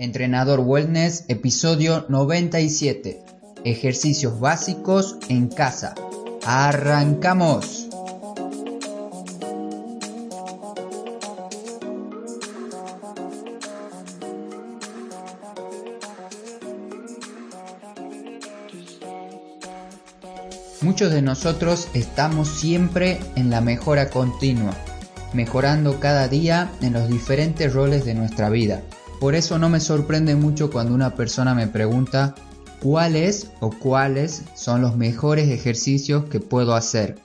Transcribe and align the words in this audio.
Entrenador 0.00 0.60
Wellness, 0.60 1.26
episodio 1.28 2.06
97. 2.08 3.22
Ejercicios 3.64 4.40
básicos 4.40 5.18
en 5.28 5.48
casa. 5.48 5.94
¡Arrancamos! 6.46 7.86
Muchos 20.80 21.12
de 21.12 21.20
nosotros 21.20 21.88
estamos 21.92 22.48
siempre 22.48 23.20
en 23.36 23.50
la 23.50 23.60
mejora 23.60 24.08
continua, 24.08 24.74
mejorando 25.34 26.00
cada 26.00 26.26
día 26.26 26.72
en 26.80 26.94
los 26.94 27.06
diferentes 27.10 27.74
roles 27.74 28.06
de 28.06 28.14
nuestra 28.14 28.48
vida 28.48 28.82
por 29.20 29.34
eso 29.34 29.58
no 29.58 29.68
me 29.68 29.80
sorprende 29.80 30.34
mucho 30.34 30.70
cuando 30.70 30.94
una 30.94 31.14
persona 31.14 31.54
me 31.54 31.66
pregunta 31.66 32.34
cuáles 32.80 33.50
o 33.60 33.70
cuáles 33.70 34.44
son 34.56 34.80
los 34.80 34.96
mejores 34.96 35.50
ejercicios 35.50 36.24
que 36.24 36.40
puedo 36.40 36.74
hacer. 36.74 37.18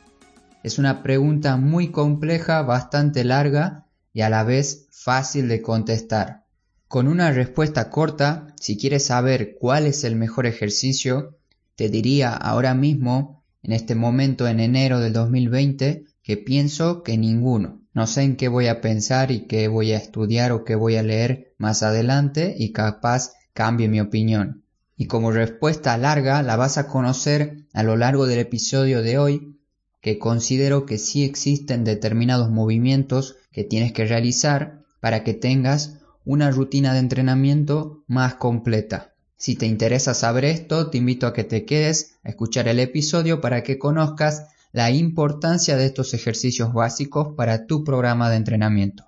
Es 0.62 0.78
una 0.78 1.04
pregunta 1.04 1.56
muy 1.56 1.92
compleja, 1.92 2.64
bastante 2.64 3.24
larga 3.24 3.88
y 4.12 4.22
a 4.22 4.30
la 4.30 4.44
vez 4.44 4.88
fácil 4.92 5.48
de 5.48 5.62
contestar. 5.62 6.44
Con 6.90 7.08
una 7.08 7.32
respuesta 7.32 7.90
corta, 7.90 8.48
si 8.60 8.78
quieres 8.78 9.06
saber 9.06 9.56
cuál 9.58 9.86
es 9.86 10.04
el 10.04 10.18
mejor 10.18 10.48
ejercicio, 10.48 11.38
te 11.76 11.88
diría 11.88 12.34
ahora 12.34 12.74
mismo, 12.74 13.46
en 13.64 13.72
este 13.72 13.96
momento 13.96 14.50
en 14.50 14.60
enero 14.60 15.00
del 15.00 15.14
2020, 15.14 16.04
que 16.22 16.36
pienso 16.36 17.04
que 17.04 17.18
ninguno. 17.18 17.85
No 17.96 18.08
sé 18.08 18.24
en 18.24 18.36
qué 18.36 18.50
voy 18.50 18.68
a 18.68 18.82
pensar 18.82 19.32
y 19.32 19.48
qué 19.48 19.70
voy 19.70 19.94
a 19.94 19.98
estudiar 19.98 20.52
o 20.52 20.66
qué 20.66 20.76
voy 20.76 20.98
a 20.98 21.02
leer 21.02 21.54
más 21.58 21.82
adelante 21.82 22.54
y 22.58 22.74
capaz 22.74 23.32
cambie 23.54 23.88
mi 23.88 24.02
opinión. 24.02 24.66
Y 24.98 25.08
como 25.08 25.32
respuesta 25.32 25.98
larga 25.98 26.44
la 26.44 26.58
vas 26.58 26.78
a 26.78 26.88
conocer 26.88 27.64
a 27.74 27.84
lo 27.84 27.96
largo 27.96 28.28
del 28.28 28.40
episodio 28.40 29.02
de 29.02 29.18
hoy, 29.18 29.58
que 30.02 30.20
considero 30.20 30.86
que 30.86 30.98
sí 30.98 31.24
existen 31.24 31.86
determinados 31.86 32.52
movimientos 32.52 33.38
que 33.54 33.64
tienes 33.64 33.94
que 33.94 34.06
realizar 34.06 34.84
para 35.00 35.24
que 35.24 35.34
tengas 35.34 36.00
una 36.26 36.52
rutina 36.52 36.92
de 36.92 37.00
entrenamiento 37.00 38.04
más 38.08 38.36
completa. 38.36 39.14
Si 39.38 39.56
te 39.56 39.68
interesa 39.68 40.14
saber 40.14 40.44
esto, 40.44 40.90
te 40.90 40.98
invito 40.98 41.28
a 41.28 41.34
que 41.34 41.46
te 41.46 41.64
quedes 41.64 42.18
a 42.26 42.30
escuchar 42.30 42.68
el 42.68 42.82
episodio 42.82 43.40
para 43.40 43.64
que 43.64 43.80
conozcas 43.80 44.48
la 44.76 44.92
importancia 44.92 45.78
de 45.78 45.86
estos 45.86 46.14
ejercicios 46.14 46.74
básicos 46.74 47.30
para 47.38 47.66
tu 47.66 47.86
programa 47.86 48.30
de 48.30 48.36
entrenamiento. 48.36 49.06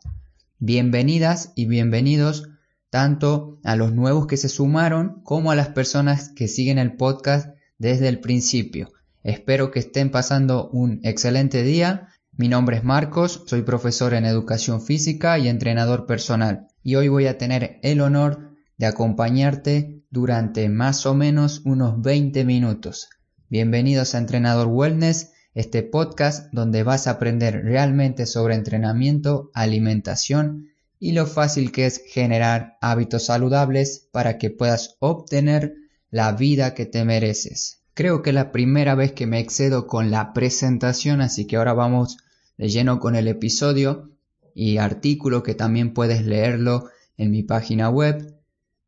Bienvenidas 0.59 1.51
y 1.55 1.65
bienvenidos 1.65 2.47
tanto 2.89 3.59
a 3.65 3.75
los 3.75 3.91
nuevos 3.91 4.27
que 4.27 4.37
se 4.37 4.47
sumaron 4.47 5.19
como 5.25 5.51
a 5.51 5.55
las 5.55 5.67
personas 5.67 6.29
que 6.29 6.47
siguen 6.47 6.77
el 6.77 6.95
podcast 6.95 7.53
desde 7.79 8.07
el 8.07 8.21
principio. 8.21 8.93
Espero 9.23 9.69
que 9.69 9.79
estén 9.79 10.09
pasando 10.09 10.69
un 10.69 11.01
excelente 11.03 11.63
día. 11.63 12.13
Mi 12.31 12.47
nombre 12.47 12.77
es 12.77 12.85
Marcos, 12.85 13.43
soy 13.45 13.63
profesor 13.63 14.13
en 14.13 14.23
educación 14.23 14.79
física 14.81 15.37
y 15.37 15.49
entrenador 15.49 16.05
personal 16.05 16.69
y 16.81 16.95
hoy 16.95 17.09
voy 17.09 17.27
a 17.27 17.37
tener 17.37 17.81
el 17.83 17.99
honor 17.99 18.53
de 18.77 18.85
acompañarte 18.85 20.01
durante 20.11 20.69
más 20.69 21.05
o 21.05 21.13
menos 21.13 21.61
unos 21.65 22.01
20 22.01 22.45
minutos. 22.45 23.09
Bienvenidos 23.49 24.15
a 24.15 24.19
Entrenador 24.19 24.67
Wellness 24.67 25.33
este 25.57 25.81
podcast 25.81 26.53
donde 26.53 26.83
vas 26.83 27.07
a 27.07 27.11
aprender 27.11 27.63
realmente 27.63 28.27
sobre 28.27 28.53
entrenamiento, 28.53 29.49
alimentación 29.55 30.67
y 30.99 31.13
lo 31.13 31.25
fácil 31.25 31.71
que 31.71 31.87
es 31.87 32.03
generar 32.05 32.77
hábitos 32.79 33.25
saludables 33.25 34.07
para 34.11 34.37
que 34.37 34.51
puedas 34.51 34.97
obtener 34.99 35.73
la 36.11 36.31
vida 36.31 36.75
que 36.75 36.85
te 36.85 37.03
mereces. 37.05 37.81
Creo 37.95 38.21
que 38.21 38.29
es 38.29 38.35
la 38.35 38.51
primera 38.51 38.93
vez 38.93 39.13
que 39.13 39.25
me 39.25 39.39
excedo 39.39 39.87
con 39.87 40.11
la 40.11 40.31
presentación, 40.31 41.21
así 41.21 41.47
que 41.47 41.55
ahora 41.55 41.73
vamos 41.73 42.17
de 42.59 42.69
lleno 42.69 42.99
con 42.99 43.15
el 43.15 43.27
episodio 43.27 44.11
y 44.53 44.77
artículo 44.77 45.41
que 45.41 45.55
también 45.55 45.95
puedes 45.95 46.23
leerlo 46.23 46.87
en 47.17 47.31
mi 47.31 47.41
página 47.41 47.89
web, 47.89 48.39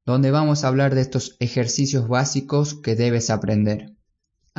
donde 0.05 0.29
vamos 0.29 0.63
a 0.63 0.67
hablar 0.67 0.93
de 0.93 1.01
estos 1.01 1.35
ejercicios 1.39 2.07
básicos 2.07 2.75
que 2.75 2.95
debes 2.95 3.31
aprender. 3.31 3.95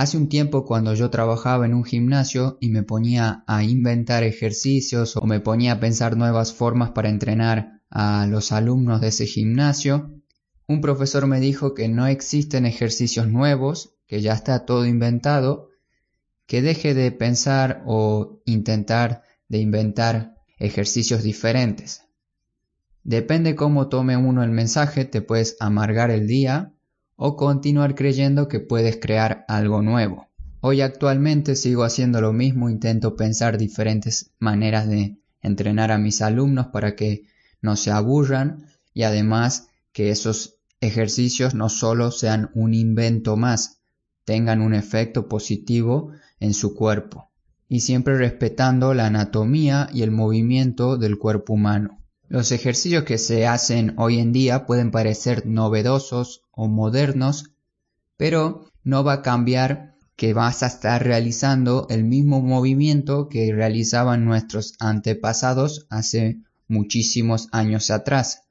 Hace 0.00 0.16
un 0.16 0.30
tiempo 0.30 0.64
cuando 0.64 0.94
yo 0.94 1.10
trabajaba 1.10 1.66
en 1.66 1.74
un 1.74 1.84
gimnasio 1.84 2.56
y 2.58 2.70
me 2.70 2.82
ponía 2.82 3.44
a 3.46 3.64
inventar 3.64 4.22
ejercicios 4.22 5.14
o 5.14 5.26
me 5.26 5.40
ponía 5.40 5.72
a 5.72 5.80
pensar 5.80 6.16
nuevas 6.16 6.54
formas 6.54 6.92
para 6.92 7.10
entrenar 7.10 7.82
a 7.90 8.26
los 8.26 8.50
alumnos 8.50 9.02
de 9.02 9.08
ese 9.08 9.26
gimnasio, 9.26 10.10
un 10.66 10.80
profesor 10.80 11.26
me 11.26 11.38
dijo 11.38 11.74
que 11.74 11.88
no 11.88 12.06
existen 12.06 12.64
ejercicios 12.64 13.28
nuevos, 13.28 13.94
que 14.06 14.22
ya 14.22 14.32
está 14.32 14.64
todo 14.64 14.86
inventado, 14.86 15.68
que 16.46 16.62
deje 16.62 16.94
de 16.94 17.12
pensar 17.12 17.82
o 17.84 18.40
intentar 18.46 19.24
de 19.48 19.58
inventar 19.58 20.34
ejercicios 20.58 21.22
diferentes. 21.22 22.06
Depende 23.04 23.54
cómo 23.54 23.90
tome 23.90 24.16
uno 24.16 24.44
el 24.44 24.50
mensaje, 24.50 25.04
te 25.04 25.20
puedes 25.20 25.58
amargar 25.60 26.10
el 26.10 26.26
día 26.26 26.72
o 27.22 27.36
continuar 27.36 27.94
creyendo 27.94 28.48
que 28.48 28.60
puedes 28.60 28.96
crear 28.96 29.44
algo 29.46 29.82
nuevo. 29.82 30.28
Hoy 30.62 30.80
actualmente 30.80 31.54
sigo 31.54 31.84
haciendo 31.84 32.22
lo 32.22 32.32
mismo, 32.32 32.70
intento 32.70 33.14
pensar 33.14 33.58
diferentes 33.58 34.30
maneras 34.38 34.88
de 34.88 35.18
entrenar 35.42 35.92
a 35.92 35.98
mis 35.98 36.22
alumnos 36.22 36.68
para 36.68 36.96
que 36.96 37.24
no 37.60 37.76
se 37.76 37.90
aburran 37.90 38.68
y 38.94 39.02
además 39.02 39.68
que 39.92 40.08
esos 40.08 40.56
ejercicios 40.80 41.54
no 41.54 41.68
solo 41.68 42.10
sean 42.10 42.50
un 42.54 42.72
invento 42.72 43.36
más, 43.36 43.82
tengan 44.24 44.62
un 44.62 44.72
efecto 44.72 45.28
positivo 45.28 46.12
en 46.38 46.54
su 46.54 46.74
cuerpo 46.74 47.30
y 47.68 47.80
siempre 47.80 48.16
respetando 48.16 48.94
la 48.94 49.08
anatomía 49.08 49.90
y 49.92 50.04
el 50.04 50.10
movimiento 50.10 50.96
del 50.96 51.18
cuerpo 51.18 51.52
humano. 51.52 52.00
Los 52.28 52.50
ejercicios 52.50 53.04
que 53.04 53.18
se 53.18 53.46
hacen 53.46 53.92
hoy 53.98 54.20
en 54.20 54.32
día 54.32 54.64
pueden 54.64 54.90
parecer 54.90 55.44
novedosos 55.46 56.44
o 56.60 56.68
modernos, 56.68 57.54
pero 58.18 58.66
no 58.84 59.02
va 59.02 59.14
a 59.14 59.22
cambiar 59.22 59.94
que 60.14 60.34
vas 60.34 60.62
a 60.62 60.66
estar 60.66 61.02
realizando 61.02 61.86
el 61.88 62.04
mismo 62.04 62.42
movimiento 62.42 63.30
que 63.30 63.50
realizaban 63.54 64.26
nuestros 64.26 64.74
antepasados 64.78 65.86
hace 65.88 66.42
muchísimos 66.68 67.48
años 67.50 67.90
atrás. 67.90 68.42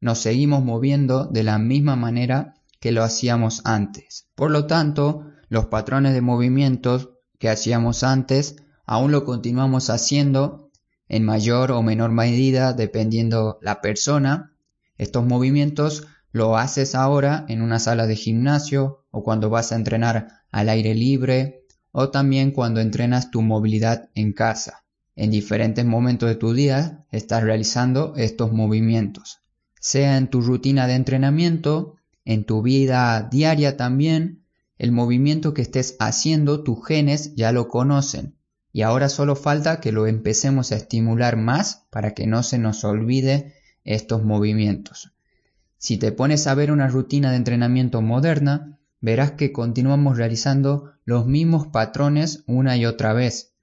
Nos 0.00 0.20
seguimos 0.20 0.64
moviendo 0.64 1.26
de 1.26 1.42
la 1.42 1.58
misma 1.58 1.96
manera 1.96 2.54
que 2.80 2.92
lo 2.92 3.02
hacíamos 3.02 3.60
antes. 3.66 4.26
Por 4.34 4.50
lo 4.50 4.66
tanto, 4.66 5.26
los 5.50 5.66
patrones 5.66 6.14
de 6.14 6.22
movimientos 6.22 7.10
que 7.38 7.50
hacíamos 7.50 8.04
antes 8.04 8.56
aún 8.86 9.12
lo 9.12 9.26
continuamos 9.26 9.90
haciendo 9.90 10.70
en 11.08 11.26
mayor 11.26 11.72
o 11.72 11.82
menor 11.82 12.10
medida 12.10 12.72
dependiendo 12.72 13.58
la 13.60 13.82
persona. 13.82 14.56
Estos 14.96 15.26
movimientos 15.26 16.06
lo 16.32 16.56
haces 16.56 16.94
ahora 16.94 17.44
en 17.48 17.62
una 17.62 17.78
sala 17.78 18.06
de 18.06 18.16
gimnasio 18.16 19.04
o 19.10 19.22
cuando 19.22 19.50
vas 19.50 19.72
a 19.72 19.76
entrenar 19.76 20.42
al 20.50 20.68
aire 20.68 20.94
libre 20.94 21.64
o 21.92 22.10
también 22.10 22.52
cuando 22.52 22.80
entrenas 22.80 23.30
tu 23.30 23.42
movilidad 23.42 24.10
en 24.14 24.32
casa. 24.32 24.84
En 25.16 25.30
diferentes 25.30 25.84
momentos 25.84 26.28
de 26.28 26.36
tu 26.36 26.52
día 26.54 27.04
estás 27.10 27.42
realizando 27.42 28.14
estos 28.16 28.52
movimientos. 28.52 29.40
Sea 29.80 30.16
en 30.16 30.28
tu 30.28 30.40
rutina 30.40 30.86
de 30.86 30.94
entrenamiento, 30.94 31.96
en 32.24 32.44
tu 32.44 32.62
vida 32.62 33.28
diaria 33.30 33.76
también, 33.76 34.44
el 34.78 34.92
movimiento 34.92 35.52
que 35.52 35.62
estés 35.62 35.96
haciendo 35.98 36.62
tus 36.62 36.86
genes 36.86 37.34
ya 37.34 37.52
lo 37.52 37.68
conocen 37.68 38.36
y 38.72 38.82
ahora 38.82 39.08
solo 39.08 39.36
falta 39.36 39.80
que 39.80 39.92
lo 39.92 40.06
empecemos 40.06 40.70
a 40.70 40.76
estimular 40.76 41.36
más 41.36 41.86
para 41.90 42.14
que 42.14 42.26
no 42.26 42.42
se 42.42 42.58
nos 42.58 42.84
olvide 42.84 43.54
estos 43.84 44.24
movimientos. 44.24 45.12
Si 45.82 45.96
te 45.96 46.12
pones 46.12 46.46
a 46.46 46.54
ver 46.54 46.70
una 46.70 46.88
rutina 46.88 47.30
de 47.30 47.38
entrenamiento 47.38 48.02
moderna, 48.02 48.78
verás 49.00 49.32
que 49.32 49.50
continuamos 49.50 50.18
realizando 50.18 50.92
los 51.06 51.26
mismos 51.26 51.68
patrones 51.68 52.44
una 52.46 52.76
y 52.76 52.84
otra 52.84 53.14
vez, 53.14 53.54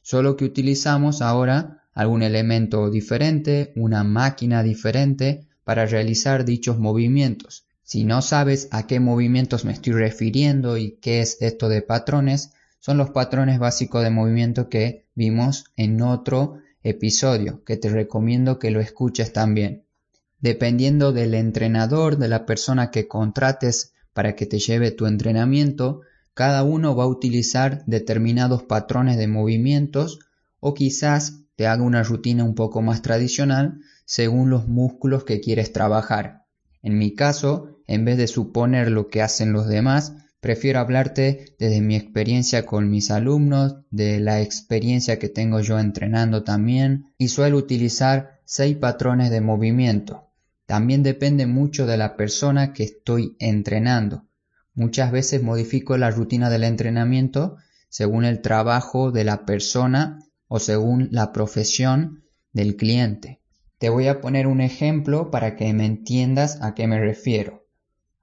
solo 0.00 0.38
que 0.38 0.46
utilizamos 0.46 1.20
ahora 1.20 1.82
algún 1.92 2.22
elemento 2.22 2.90
diferente, 2.90 3.74
una 3.76 4.04
máquina 4.04 4.62
diferente 4.62 5.48
para 5.64 5.84
realizar 5.84 6.46
dichos 6.46 6.78
movimientos. 6.78 7.66
Si 7.82 8.04
no 8.04 8.22
sabes 8.22 8.68
a 8.70 8.86
qué 8.86 8.98
movimientos 8.98 9.66
me 9.66 9.72
estoy 9.72 9.92
refiriendo 9.92 10.78
y 10.78 10.92
qué 11.02 11.20
es 11.20 11.36
esto 11.42 11.68
de 11.68 11.82
patrones, 11.82 12.54
son 12.78 12.96
los 12.96 13.10
patrones 13.10 13.58
básicos 13.58 14.02
de 14.02 14.08
movimiento 14.08 14.70
que 14.70 15.04
vimos 15.14 15.66
en 15.76 16.00
otro 16.00 16.58
episodio, 16.82 17.62
que 17.64 17.76
te 17.76 17.90
recomiendo 17.90 18.58
que 18.58 18.70
lo 18.70 18.80
escuches 18.80 19.34
también. 19.34 19.85
Dependiendo 20.40 21.12
del 21.12 21.34
entrenador, 21.34 22.18
de 22.18 22.28
la 22.28 22.46
persona 22.46 22.90
que 22.90 23.08
contrates 23.08 23.94
para 24.12 24.34
que 24.34 24.46
te 24.46 24.58
lleve 24.58 24.90
tu 24.90 25.06
entrenamiento, 25.06 26.02
cada 26.34 26.62
uno 26.62 26.94
va 26.94 27.04
a 27.04 27.08
utilizar 27.08 27.82
determinados 27.86 28.62
patrones 28.62 29.16
de 29.16 29.26
movimientos 29.26 30.18
o 30.60 30.74
quizás 30.74 31.40
te 31.56 31.66
haga 31.66 31.82
una 31.82 32.02
rutina 32.02 32.44
un 32.44 32.54
poco 32.54 32.82
más 32.82 33.00
tradicional 33.00 33.80
según 34.04 34.50
los 34.50 34.68
músculos 34.68 35.24
que 35.24 35.40
quieres 35.40 35.72
trabajar. 35.72 36.44
En 36.82 36.98
mi 36.98 37.14
caso, 37.14 37.80
en 37.86 38.04
vez 38.04 38.18
de 38.18 38.26
suponer 38.26 38.90
lo 38.90 39.08
que 39.08 39.22
hacen 39.22 39.52
los 39.52 39.66
demás, 39.66 40.12
prefiero 40.40 40.80
hablarte 40.80 41.56
desde 41.58 41.80
mi 41.80 41.96
experiencia 41.96 42.66
con 42.66 42.90
mis 42.90 43.10
alumnos, 43.10 43.76
de 43.90 44.20
la 44.20 44.40
experiencia 44.42 45.18
que 45.18 45.28
tengo 45.28 45.60
yo 45.60 45.78
entrenando 45.78 46.44
también, 46.44 47.06
y 47.18 47.28
suelo 47.28 47.56
utilizar 47.56 48.40
seis 48.44 48.76
patrones 48.76 49.30
de 49.30 49.40
movimiento. 49.40 50.25
También 50.66 51.02
depende 51.02 51.46
mucho 51.46 51.86
de 51.86 51.96
la 51.96 52.16
persona 52.16 52.72
que 52.72 52.82
estoy 52.82 53.36
entrenando. 53.38 54.24
Muchas 54.74 55.12
veces 55.12 55.42
modifico 55.42 55.96
la 55.96 56.10
rutina 56.10 56.50
del 56.50 56.64
entrenamiento 56.64 57.56
según 57.88 58.24
el 58.24 58.42
trabajo 58.42 59.12
de 59.12 59.24
la 59.24 59.46
persona 59.46 60.18
o 60.48 60.58
según 60.58 61.08
la 61.12 61.32
profesión 61.32 62.24
del 62.52 62.76
cliente. 62.76 63.40
Te 63.78 63.90
voy 63.90 64.08
a 64.08 64.20
poner 64.20 64.46
un 64.46 64.60
ejemplo 64.60 65.30
para 65.30 65.56
que 65.56 65.72
me 65.72 65.86
entiendas 65.86 66.58
a 66.62 66.74
qué 66.74 66.86
me 66.86 66.98
refiero. 66.98 67.66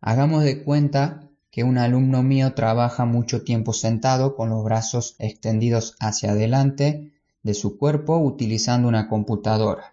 Hagamos 0.01 0.43
de 0.43 0.63
cuenta 0.63 1.29
que 1.49 1.63
un 1.63 1.77
alumno 1.77 2.23
mío 2.23 2.53
trabaja 2.55 3.05
mucho 3.05 3.43
tiempo 3.43 3.73
sentado 3.73 4.35
con 4.35 4.49
los 4.49 4.63
brazos 4.63 5.15
extendidos 5.19 5.95
hacia 5.99 6.31
adelante 6.31 7.13
de 7.43 7.53
su 7.53 7.77
cuerpo 7.77 8.17
utilizando 8.17 8.87
una 8.87 9.07
computadora. 9.07 9.92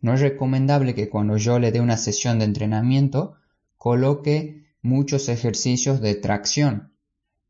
No 0.00 0.14
es 0.14 0.20
recomendable 0.20 0.94
que 0.94 1.08
cuando 1.08 1.36
yo 1.36 1.58
le 1.58 1.72
dé 1.72 1.80
una 1.80 1.96
sesión 1.96 2.38
de 2.38 2.44
entrenamiento 2.44 3.34
coloque 3.76 4.64
muchos 4.80 5.28
ejercicios 5.28 6.00
de 6.00 6.14
tracción, 6.14 6.92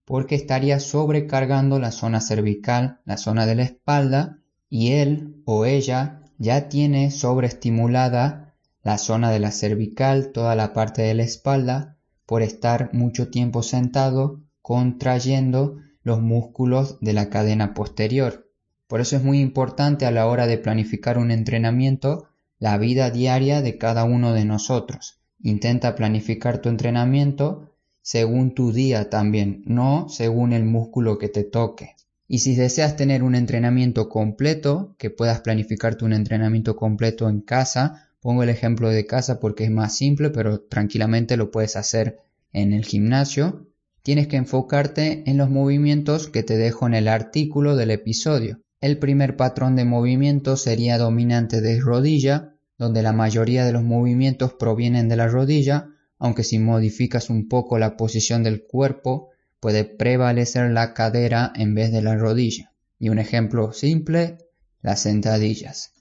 porque 0.05 0.35
estaría 0.35 0.81
sobrecargando 0.81 1.79
la 1.79 1.93
zona 1.93 2.21
cervical, 2.21 3.01
la 3.05 3.19
zona 3.19 3.45
de 3.45 3.55
la 3.55 3.63
espalda, 3.65 4.39
y 4.71 4.93
él 4.93 5.43
o 5.45 5.67
ella 5.67 6.23
ya 6.39 6.69
tiene 6.69 7.11
sobreestimulada 7.11 8.55
la 8.83 8.97
zona 8.97 9.31
de 9.31 9.41
la 9.41 9.51
cervical, 9.51 10.33
toda 10.33 10.55
la 10.55 10.73
parte 10.73 11.03
de 11.03 11.15
la 11.15 11.25
espalda, 11.25 11.97
por 12.25 12.43
estar 12.43 12.91
mucho 12.95 13.29
tiempo 13.29 13.63
sentado 13.63 14.41
contrayendo 14.63 15.77
los 16.03 16.23
músculos 16.23 16.99
de 17.01 17.13
la 17.13 17.29
cadena 17.29 17.75
posterior. 17.75 18.51
Por 18.87 19.01
eso 19.01 19.17
es 19.17 19.23
muy 19.23 19.41
importante 19.41 20.07
a 20.07 20.11
la 20.11 20.27
hora 20.27 20.47
de 20.47 20.57
planificar 20.57 21.19
un 21.19 21.31
entrenamiento 21.31 22.29
la 22.59 22.79
vida 22.79 23.11
diaria 23.11 23.63
de 23.63 23.79
cada 23.79 24.05
uno 24.05 24.33
de 24.33 24.45
nosotros. 24.45 25.21
Intenta 25.41 25.95
planificar 25.95 26.61
tu 26.61 26.69
entrenamiento 26.69 27.75
según 28.03 28.55
tu 28.55 28.73
día 28.73 29.11
también, 29.11 29.63
no 29.67 30.09
según 30.09 30.53
el 30.53 30.65
músculo 30.65 31.19
que 31.19 31.29
te 31.29 31.45
toque. 31.45 31.95
Y 32.27 32.41
si 32.41 32.55
deseas 32.55 32.97
tener 32.97 33.23
un 33.23 33.35
entrenamiento 33.35 34.09
completo, 34.09 34.95
que 34.99 35.11
puedas 35.11 35.41
planificarte 35.41 36.05
un 36.05 36.13
entrenamiento 36.13 36.77
completo 36.77 37.29
en 37.29 37.41
casa, 37.41 38.09
Pongo 38.21 38.43
el 38.43 38.49
ejemplo 38.49 38.91
de 38.91 39.07
casa 39.07 39.39
porque 39.39 39.65
es 39.65 39.71
más 39.71 39.97
simple, 39.97 40.31
pero 40.31 40.61
tranquilamente 40.61 41.37
lo 41.37 41.51
puedes 41.51 41.77
hacer 41.77 42.19
en 42.53 42.73
el 42.73 42.85
gimnasio. 42.85 43.69
Tienes 44.03 44.27
que 44.27 44.37
enfocarte 44.37 45.23
en 45.31 45.37
los 45.37 45.51
movimientos 45.51 46.29
que 46.29 46.43
te 46.43 46.57
dejo 46.57 46.87
en 46.87 46.95
el 46.95 47.09
artículo 47.09 47.77
del 47.77 47.93
episodio. 47.93 48.61
El 48.81 48.99
primer 48.99 49.37
patrón 49.37 49.77
de 49.77 49.85
movimiento 49.85 50.57
sería 50.57 50.99
dominante 50.99 51.61
de 51.61 51.81
rodilla, 51.81 52.55
donde 52.77 53.03
la 53.03 53.13
mayoría 53.13 53.65
de 53.65 53.73
los 53.73 53.83
movimientos 53.83 54.55
provienen 54.55 55.09
de 55.09 55.17
la 55.17 55.29
rodilla, 55.29 55.89
aunque 56.19 56.45
si 56.45 56.59
modificas 56.59 57.31
un 57.31 57.49
poco 57.49 57.79
la 57.79 57.97
posición 57.97 58.43
del 58.43 58.67
cuerpo, 58.67 59.31
puede 59.61 59.85
prevalecer 59.85 60.71
la 60.71 60.95
cadera 60.95 61.53
en 61.57 61.75
vez 61.75 61.93
de 61.93 62.03
la 62.03 62.17
rodilla. 62.17 62.73
Y 62.99 63.09
un 63.09 63.19
ejemplo 63.19 63.73
simple, 63.73 64.39
las 64.81 65.01
sentadillas 65.01 65.93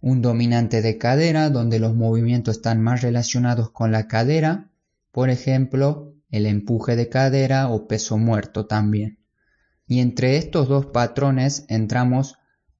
un 0.00 0.22
dominante 0.22 0.80
de 0.82 0.96
cadera 0.98 1.50
donde 1.50 1.78
los 1.78 1.94
movimientos 1.94 2.56
están 2.56 2.80
más 2.80 3.02
relacionados 3.02 3.70
con 3.70 3.92
la 3.92 4.08
cadera, 4.08 4.70
por 5.12 5.28
ejemplo, 5.30 6.14
el 6.30 6.46
empuje 6.46 6.96
de 6.96 7.08
cadera 7.08 7.68
o 7.68 7.86
peso 7.86 8.16
muerto 8.16 8.66
también. 8.66 9.18
Y 9.90 9.98
entre 9.98 10.36
estos 10.36 10.68
dos 10.68 10.86
patrones 10.86 11.64
entramos 11.66 12.36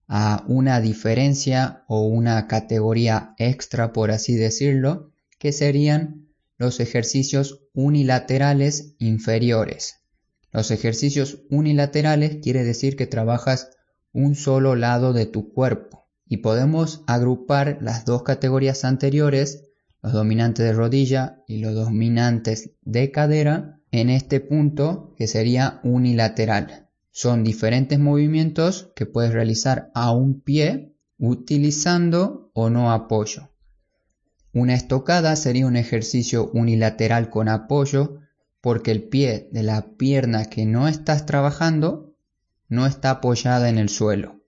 a 0.07 0.45
una 0.47 0.81
diferencia 0.81 1.83
o 1.89 2.07
una 2.07 2.47
categoría 2.47 3.35
extra, 3.37 3.93
por 3.93 4.13
así 4.13 4.37
decirlo, 4.37 5.11
que 5.41 5.51
serían 5.51 6.29
los 6.57 6.79
ejercicios 6.79 7.65
unilaterales 7.75 8.95
inferiores. 9.01 9.97
Los 10.53 10.71
ejercicios 10.71 11.43
unilaterales 11.51 12.37
quiere 12.41 12.63
decir 12.63 12.95
que 12.95 13.09
trabajas 13.09 13.71
un 14.13 14.37
solo 14.37 14.77
lado 14.77 15.13
de 15.13 15.27
tu 15.27 15.53
cuerpo 15.53 16.07
y 16.29 16.37
podemos 16.37 17.03
agrupar 17.09 17.79
las 17.81 18.05
dos 18.05 18.23
categorías 18.23 18.85
anteriores, 18.85 19.65
los 20.01 20.13
dominantes 20.13 20.65
de 20.65 20.75
rodilla 20.75 21.43
y 21.49 21.57
los 21.57 21.75
dominantes 21.75 22.71
de 22.83 23.11
cadera, 23.11 23.81
en 23.91 24.11
este 24.11 24.39
punto 24.39 25.13
que 25.17 25.27
sería 25.27 25.81
unilateral. 25.83 26.87
Son 27.11 27.45
diferentes 27.45 27.99
movimientos 27.99 28.93
que 28.95 29.07
puedes 29.07 29.33
realizar 29.33 29.91
a 29.95 30.13
un 30.13 30.41
pie 30.41 30.95
utilizando 31.19 32.51
o 32.55 32.71
no 32.71 32.93
apoyo. 32.93 33.51
Una 34.53 34.75
estocada 34.75 35.37
sería 35.37 35.67
un 35.67 35.77
ejercicio 35.77 36.51
unilateral 36.53 37.31
con 37.31 37.49
apoyo 37.49 38.21
porque 38.61 38.91
el 38.91 39.05
pie 39.05 39.49
de 39.53 39.63
la 39.63 39.97
pierna 39.97 40.47
que 40.47 40.67
no 40.67 40.89
estás 40.89 41.27
trabajando 41.27 42.15
no 42.69 42.87
está 42.87 43.11
apoyada 43.11 43.69
en 43.69 43.79
el 43.79 43.89
suelo 43.89 44.41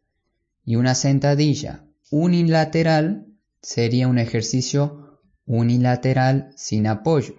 y 0.65 0.77
una 0.77 0.95
sentadilla 0.95 1.85
unilateral 2.11 3.27
sería 3.61 4.09
un 4.09 4.19
ejercicio 4.19 5.21
unilateral 5.47 6.53
sin 6.57 6.87
apoyo, 6.87 7.35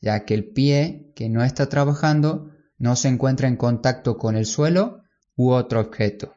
ya 0.00 0.24
que 0.24 0.34
el 0.34 0.44
pie 0.44 1.12
que 1.14 1.28
no 1.28 1.42
está 1.42 1.68
trabajando 1.68 2.50
no 2.78 2.96
se 2.96 3.08
encuentra 3.08 3.48
en 3.48 3.56
contacto 3.56 4.18
con 4.18 4.36
el 4.36 4.46
suelo 4.46 5.02
u 5.36 5.50
otro 5.50 5.80
objeto. 5.80 6.34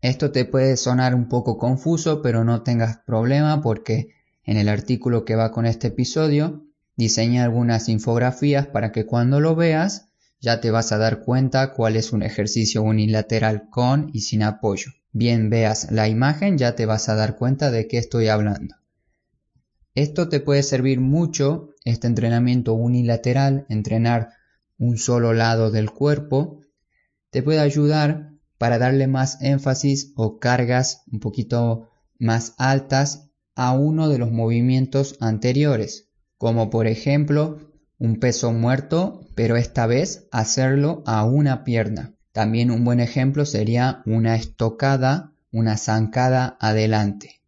Esto 0.00 0.30
te 0.32 0.44
puede 0.44 0.76
sonar 0.76 1.14
un 1.14 1.28
poco 1.28 1.58
confuso, 1.58 2.22
pero 2.22 2.44
no 2.44 2.62
tengas 2.62 2.98
problema 2.98 3.60
porque 3.60 4.14
en 4.44 4.56
el 4.56 4.68
artículo 4.68 5.24
que 5.24 5.36
va 5.36 5.52
con 5.52 5.66
este 5.66 5.88
episodio 5.88 6.64
diseñé 6.96 7.40
algunas 7.40 7.88
infografías 7.88 8.66
para 8.66 8.92
que 8.92 9.06
cuando 9.06 9.40
lo 9.40 9.54
veas 9.54 10.06
ya 10.40 10.60
te 10.60 10.70
vas 10.70 10.92
a 10.92 10.98
dar 10.98 11.20
cuenta 11.20 11.72
cuál 11.74 11.96
es 11.96 12.12
un 12.12 12.22
ejercicio 12.22 12.82
unilateral 12.82 13.68
con 13.70 14.10
y 14.12 14.20
sin 14.20 14.42
apoyo 14.42 14.92
bien 15.12 15.50
veas 15.50 15.90
la 15.90 16.08
imagen 16.08 16.58
ya 16.58 16.76
te 16.76 16.86
vas 16.86 17.08
a 17.08 17.14
dar 17.14 17.36
cuenta 17.36 17.70
de 17.70 17.86
qué 17.88 17.98
estoy 17.98 18.28
hablando. 18.28 18.76
Esto 19.94 20.28
te 20.28 20.40
puede 20.40 20.62
servir 20.62 21.00
mucho, 21.00 21.70
este 21.84 22.06
entrenamiento 22.06 22.74
unilateral, 22.74 23.66
entrenar 23.68 24.30
un 24.80 24.96
solo 24.96 25.34
lado 25.34 25.70
del 25.70 25.90
cuerpo, 25.90 26.62
te 27.30 27.42
puede 27.42 27.60
ayudar 27.60 28.32
para 28.58 28.78
darle 28.78 29.06
más 29.06 29.40
énfasis 29.42 30.12
o 30.16 30.38
cargas 30.38 31.02
un 31.12 31.20
poquito 31.20 31.90
más 32.18 32.54
altas 32.58 33.28
a 33.54 33.72
uno 33.72 34.08
de 34.08 34.18
los 34.18 34.32
movimientos 34.32 35.16
anteriores, 35.20 36.08
como 36.38 36.70
por 36.70 36.86
ejemplo 36.86 37.70
un 37.98 38.18
peso 38.18 38.52
muerto, 38.52 39.20
pero 39.34 39.56
esta 39.56 39.86
vez 39.86 40.26
hacerlo 40.32 41.02
a 41.06 41.24
una 41.24 41.62
pierna. 41.62 42.14
También 42.32 42.70
un 42.70 42.82
buen 42.82 43.00
ejemplo 43.00 43.44
sería 43.44 44.02
una 44.06 44.34
estocada, 44.34 45.34
una 45.52 45.76
zancada 45.76 46.56
adelante. 46.58 47.42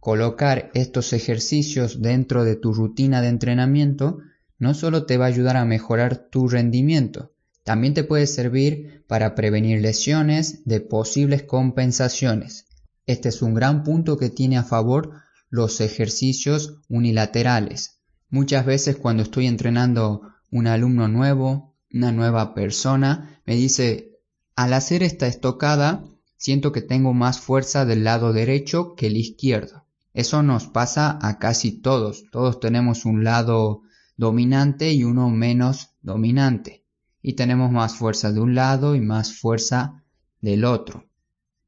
Colocar 0.00 0.70
estos 0.72 1.12
ejercicios 1.12 2.00
dentro 2.00 2.44
de 2.44 2.56
tu 2.56 2.72
rutina 2.72 3.20
de 3.20 3.28
entrenamiento 3.28 4.20
no 4.58 4.74
solo 4.74 5.06
te 5.06 5.16
va 5.16 5.26
a 5.26 5.28
ayudar 5.28 5.56
a 5.56 5.64
mejorar 5.64 6.28
tu 6.30 6.48
rendimiento, 6.48 7.32
también 7.66 7.94
te 7.94 8.04
puede 8.04 8.28
servir 8.28 9.04
para 9.08 9.34
prevenir 9.34 9.80
lesiones 9.80 10.64
de 10.66 10.80
posibles 10.80 11.42
compensaciones. 11.42 12.66
Este 13.06 13.28
es 13.28 13.42
un 13.42 13.54
gran 13.54 13.82
punto 13.82 14.18
que 14.18 14.30
tiene 14.30 14.56
a 14.56 14.62
favor 14.62 15.10
los 15.50 15.80
ejercicios 15.80 16.80
unilaterales. 16.88 18.02
Muchas 18.30 18.66
veces 18.66 18.96
cuando 18.96 19.24
estoy 19.24 19.46
entrenando 19.46 20.22
un 20.50 20.68
alumno 20.68 21.08
nuevo, 21.08 21.74
una 21.92 22.12
nueva 22.12 22.54
persona, 22.54 23.40
me 23.46 23.56
dice, 23.56 24.12
al 24.54 24.72
hacer 24.72 25.02
esta 25.02 25.26
estocada, 25.26 26.04
siento 26.36 26.70
que 26.70 26.82
tengo 26.82 27.14
más 27.14 27.40
fuerza 27.40 27.84
del 27.84 28.04
lado 28.04 28.32
derecho 28.32 28.94
que 28.94 29.08
el 29.08 29.16
izquierdo. 29.16 29.86
Eso 30.14 30.42
nos 30.42 30.66
pasa 30.68 31.18
a 31.20 31.38
casi 31.38 31.72
todos. 31.72 32.24
Todos 32.30 32.60
tenemos 32.60 33.04
un 33.04 33.24
lado 33.24 33.82
dominante 34.16 34.92
y 34.92 35.04
uno 35.04 35.30
menos 35.30 35.90
dominante. 36.02 36.84
Y 37.22 37.34
tenemos 37.34 37.70
más 37.70 37.96
fuerza 37.96 38.32
de 38.32 38.40
un 38.40 38.54
lado 38.54 38.94
y 38.94 39.00
más 39.00 39.34
fuerza 39.34 40.04
del 40.40 40.64
otro. 40.64 41.04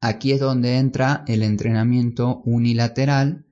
Aquí 0.01 0.31
es 0.31 0.39
donde 0.39 0.77
entra 0.77 1.23
el 1.27 1.43
entrenamiento 1.43 2.41
unilateral 2.45 3.45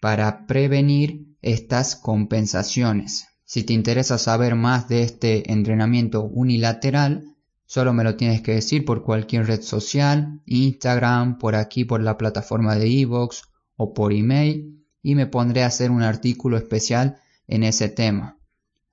para 0.00 0.46
prevenir 0.46 1.36
estas 1.42 1.94
compensaciones. 1.94 3.26
Si 3.44 3.62
te 3.62 3.72
interesa 3.72 4.18
saber 4.18 4.56
más 4.56 4.88
de 4.88 5.02
este 5.02 5.52
entrenamiento 5.52 6.24
unilateral, 6.24 7.36
solo 7.64 7.92
me 7.92 8.02
lo 8.02 8.16
tienes 8.16 8.42
que 8.42 8.54
decir 8.54 8.84
por 8.84 9.04
cualquier 9.04 9.46
red 9.46 9.62
social, 9.62 10.40
Instagram, 10.46 11.38
por 11.38 11.54
aquí 11.54 11.84
por 11.84 12.02
la 12.02 12.18
plataforma 12.18 12.74
de 12.74 12.88
Evox 13.00 13.42
o 13.76 13.94
por 13.94 14.12
email 14.12 14.84
y 15.02 15.14
me 15.14 15.28
pondré 15.28 15.62
a 15.62 15.66
hacer 15.66 15.92
un 15.92 16.02
artículo 16.02 16.56
especial 16.56 17.20
en 17.46 17.62
ese 17.62 17.88
tema. 17.88 18.38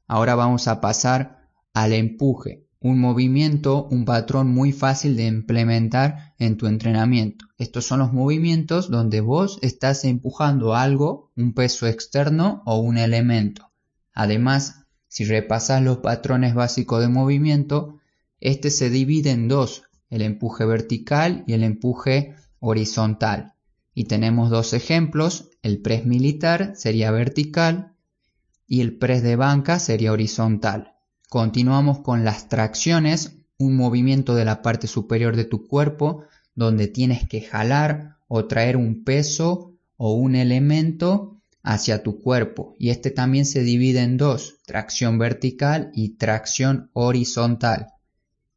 Ahora 0.08 0.36
vamos 0.36 0.68
a 0.68 0.82
pasar 0.82 1.50
al 1.74 1.94
empuje, 1.94 2.68
un 2.80 3.00
movimiento, 3.00 3.88
un 3.90 4.04
patrón 4.04 4.50
muy 4.50 4.74
fácil 4.74 5.16
de 5.16 5.26
implementar 5.28 6.34
en 6.38 6.58
tu 6.58 6.68
entrenamiento. 6.68 7.46
Estos 7.58 7.86
son 7.86 8.00
los 8.00 8.12
movimientos 8.12 8.92
donde 8.92 9.22
vos 9.22 9.58
estás 9.62 10.04
empujando 10.04 10.76
algo, 10.76 11.32
un 11.38 11.54
peso 11.54 11.88
externo 11.88 12.62
o 12.66 12.80
un 12.80 12.98
elemento. 12.98 13.72
Además, 14.14 14.86
si 15.08 15.24
repasas 15.24 15.82
los 15.82 16.00
patrones 16.00 16.54
básicos 16.54 17.00
de 17.00 17.08
movimiento, 17.08 18.00
este 18.42 18.70
se 18.70 18.90
divide 18.90 19.32
en 19.32 19.48
dos, 19.48 19.84
el 20.10 20.22
empuje 20.22 20.66
vertical 20.66 21.46
y 21.48 21.54
el 21.54 21.64
empuje 21.64 22.36
horizontal. 22.60 23.54
Y 23.94 24.06
tenemos 24.06 24.50
dos 24.50 24.74
ejemplos, 24.74 25.52
el 25.62 25.82
press 25.82 26.06
militar 26.06 26.74
sería 26.76 27.12
vertical 27.12 27.93
y 28.74 28.82
el 28.82 28.98
press 28.98 29.22
de 29.22 29.36
banca 29.36 29.78
sería 29.78 30.12
horizontal. 30.12 30.96
Continuamos 31.30 32.00
con 32.00 32.26
las 32.26 32.50
tracciones, 32.50 33.38
un 33.60 33.76
movimiento 33.76 34.34
de 34.34 34.46
la 34.46 34.64
parte 34.64 34.88
superior 34.88 35.36
de 35.36 35.46
tu 35.46 35.68
cuerpo 35.68 36.24
donde 36.56 36.88
tienes 36.88 37.28
que 37.28 37.42
jalar 37.42 38.18
o 38.28 38.46
traer 38.46 38.76
un 38.76 39.04
peso 39.04 39.76
o 39.96 40.16
un 40.16 40.34
elemento 40.36 41.40
hacia 41.62 42.02
tu 42.02 42.20
cuerpo 42.20 42.74
y 42.80 42.90
este 42.90 43.12
también 43.12 43.46
se 43.46 43.62
divide 43.62 44.00
en 44.00 44.18
dos, 44.18 44.56
tracción 44.66 45.20
vertical 45.20 45.92
y 45.94 46.18
tracción 46.18 46.90
horizontal. 46.94 47.90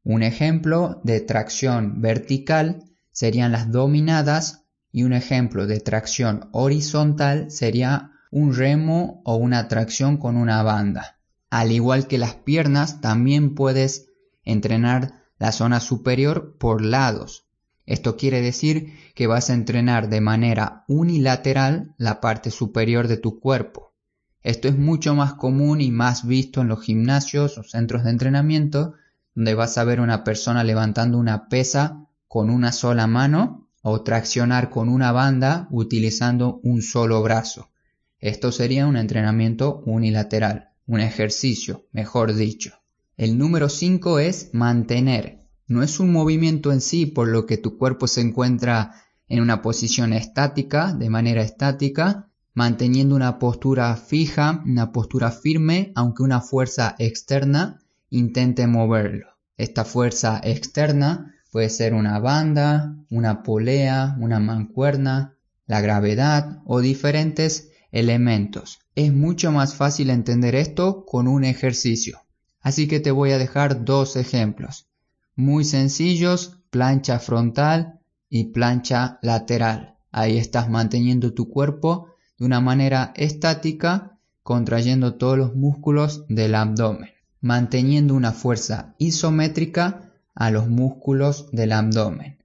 Un 0.03 0.23
ejemplo 0.23 1.03
de 1.05 1.21
tracción 1.21 2.01
vertical 2.01 2.85
serían 3.13 3.53
las 3.53 3.71
dominadas 3.71 4.65
y 4.91 5.03
un 5.03 5.13
ejemplo 5.13 5.67
de 5.67 5.81
tracción 5.81 6.49
horizontal 6.53 7.51
sería 7.51 8.13
un 8.37 8.55
remo 8.55 9.23
o 9.25 9.37
una 9.37 9.67
tracción 9.67 10.19
con 10.19 10.37
una 10.37 10.63
banda. 10.63 11.17
Al 11.49 11.73
igual 11.73 12.07
que 12.07 12.19
las 12.19 12.35
piernas, 12.35 13.01
también 13.01 13.55
puedes 13.55 14.11
entrenar 14.45 15.23
la 15.39 15.53
zona 15.53 15.81
superior 15.81 16.59
por 16.59 16.85
lados. 16.85 17.47
Esto 17.87 18.19
quiere 18.19 18.43
decir 18.43 18.93
que 19.15 19.27
vas 19.27 19.49
a 19.49 19.55
entrenar 19.55 20.11
de 20.11 20.21
manera 20.21 20.85
unilateral 20.87 21.95
la 21.97 22.21
parte 22.21 22.51
superior 22.51 23.09
de 23.09 23.17
tu 23.17 23.41
cuerpo. 23.41 23.95
Esto 24.43 24.69
es 24.69 24.77
mucho 24.77 25.15
más 25.15 25.33
común 25.33 25.81
y 25.81 25.91
más 25.91 26.27
visto 26.27 26.61
en 26.61 26.69
los 26.69 26.83
gimnasios 26.83 27.57
o 27.57 27.63
centros 27.63 28.05
de 28.05 28.11
entrenamiento, 28.11 28.97
donde 29.35 29.55
vas 29.55 29.79
a 29.79 29.85
ver 29.85 29.99
una 29.99 30.25
persona 30.25 30.63
levantando 30.63 31.17
una 31.17 31.49
pesa 31.49 32.07
con 32.29 32.51
una 32.51 32.73
sola 32.73 33.07
mano 33.07 33.71
o 33.81 34.03
traccionar 34.03 34.69
con 34.69 34.91
una 34.91 35.11
banda 35.11 35.69
utilizando 35.71 36.61
un 36.63 36.83
solo 36.83 37.23
brazo. 37.23 37.71
Esto 38.21 38.53
sería 38.53 38.87
un 38.87 38.97
entrenamiento 38.97 39.83
unilateral 39.87 40.71
un 40.87 41.01
ejercicio, 41.01 41.87
mejor 41.93 42.35
dicho. 42.35 42.75
El 43.17 43.39
número 43.39 43.69
5 43.69 44.19
es 44.21 44.51
mantener. 44.53 45.41
No 45.67 45.83
es 45.83 45.99
un 45.99 46.13
movimiento 46.13 46.73
en 46.73 46.81
sí 46.81 47.07
por 47.07 47.29
lo 47.29 47.47
que 47.47 47.57
tu 47.57 47.77
cuerpo 47.77 48.07
se 48.07 48.21
encuentra 48.21 48.93
en 49.29 49.41
una 49.41 49.63
posición 49.63 50.13
estática, 50.13 50.93
de 50.93 51.11
manera 51.11 51.43
estática, 51.43 52.29
manteniendo 52.55 53.17
una 53.17 53.39
postura 53.39 53.97
fija, 53.97 54.63
una 54.65 54.93
postura 54.93 55.33
firme, 55.33 55.93
aunque 55.97 56.23
una 56.23 56.41
fuerza 56.41 56.95
externa 56.99 57.81
intente 58.09 58.67
moverlo. 58.69 59.27
Esta 59.57 59.85
fuerza 59.85 60.41
externa 60.45 61.35
puede 61.51 61.69
ser 61.69 61.95
una 61.95 62.21
banda, 62.21 62.95
una 63.11 63.43
polea, 63.43 64.17
una 64.21 64.39
mancuerna, 64.39 65.35
la 65.67 65.81
gravedad 65.81 66.63
o 66.65 66.81
diferentes 66.81 67.73
elementos. 67.93 68.81
Es 68.95 69.13
mucho 69.13 69.53
más 69.53 69.75
fácil 69.75 70.11
entender 70.11 70.55
esto 70.55 71.05
con 71.05 71.29
un 71.29 71.45
ejercicio. 71.45 72.21
Así 72.61 72.89
que 72.89 73.01
te 73.01 73.11
voy 73.11 73.31
a 73.31 73.39
dejar 73.39 73.85
dos 73.85 74.17
ejemplos. 74.17 74.87
Muy 75.35 75.65
sencillos, 75.65 76.59
plancha 76.71 77.19
frontal 77.19 78.01
y 78.29 78.45
plancha 78.45 79.19
lateral. 79.23 79.97
Ahí 80.11 80.39
estás 80.39 80.69
manteniendo 80.69 81.33
tu 81.33 81.49
cuerpo 81.49 82.09
de 82.39 82.47
una 82.47 82.61
manera 82.61 83.13
estática, 83.17 84.19
contrayendo 84.43 85.15
todos 85.15 85.39
los 85.39 85.55
músculos 85.55 86.25
del 86.29 86.55
abdomen, 86.55 87.11
manteniendo 87.41 88.15
una 88.15 88.33
fuerza 88.33 88.95
isométrica 88.99 90.13
a 90.35 90.51
los 90.51 90.69
músculos 90.69 91.51
del 91.53 91.73
abdomen. 91.73 92.39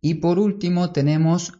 Y 0.00 0.14
por 0.14 0.38
último 0.38 0.92
tenemos 0.92 1.57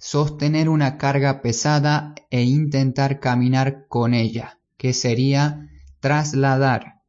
sostener 0.00 0.70
una 0.70 0.96
carga 0.96 1.42
pesada 1.42 2.14
e 2.30 2.42
intentar 2.42 3.20
caminar 3.20 3.86
con 3.86 4.14
ella, 4.14 4.58
que 4.78 4.94
sería 4.94 5.68
trasladar. 6.00 7.02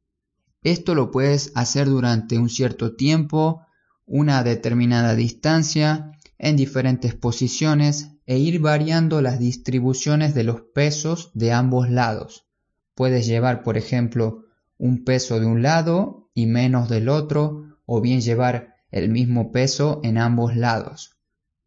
Esto 0.61 0.93
lo 0.93 1.09
puedes 1.09 1.53
hacer 1.55 1.87
durante 1.87 2.37
un 2.37 2.49
cierto 2.49 2.95
tiempo, 2.95 3.65
una 4.05 4.43
determinada 4.43 5.15
distancia, 5.15 6.11
en 6.37 6.57
diferentes 6.57 7.15
posiciones 7.15 8.11
e 8.25 8.37
ir 8.37 8.59
variando 8.59 9.21
las 9.21 9.39
distribuciones 9.39 10.35
de 10.35 10.43
los 10.43 10.61
pesos 10.61 11.31
de 11.33 11.53
ambos 11.53 11.89
lados. 11.89 12.45
Puedes 12.93 13.25
llevar, 13.25 13.63
por 13.63 13.77
ejemplo, 13.77 14.43
un 14.77 15.05
peso 15.05 15.39
de 15.39 15.45
un 15.45 15.61
lado 15.61 16.29
y 16.33 16.45
menos 16.45 16.89
del 16.89 17.07
otro, 17.07 17.77
o 17.85 18.01
bien 18.01 18.19
llevar 18.19 18.75
el 18.89 19.09
mismo 19.09 19.51
peso 19.51 20.01
en 20.03 20.17
ambos 20.17 20.57
lados. 20.57 21.20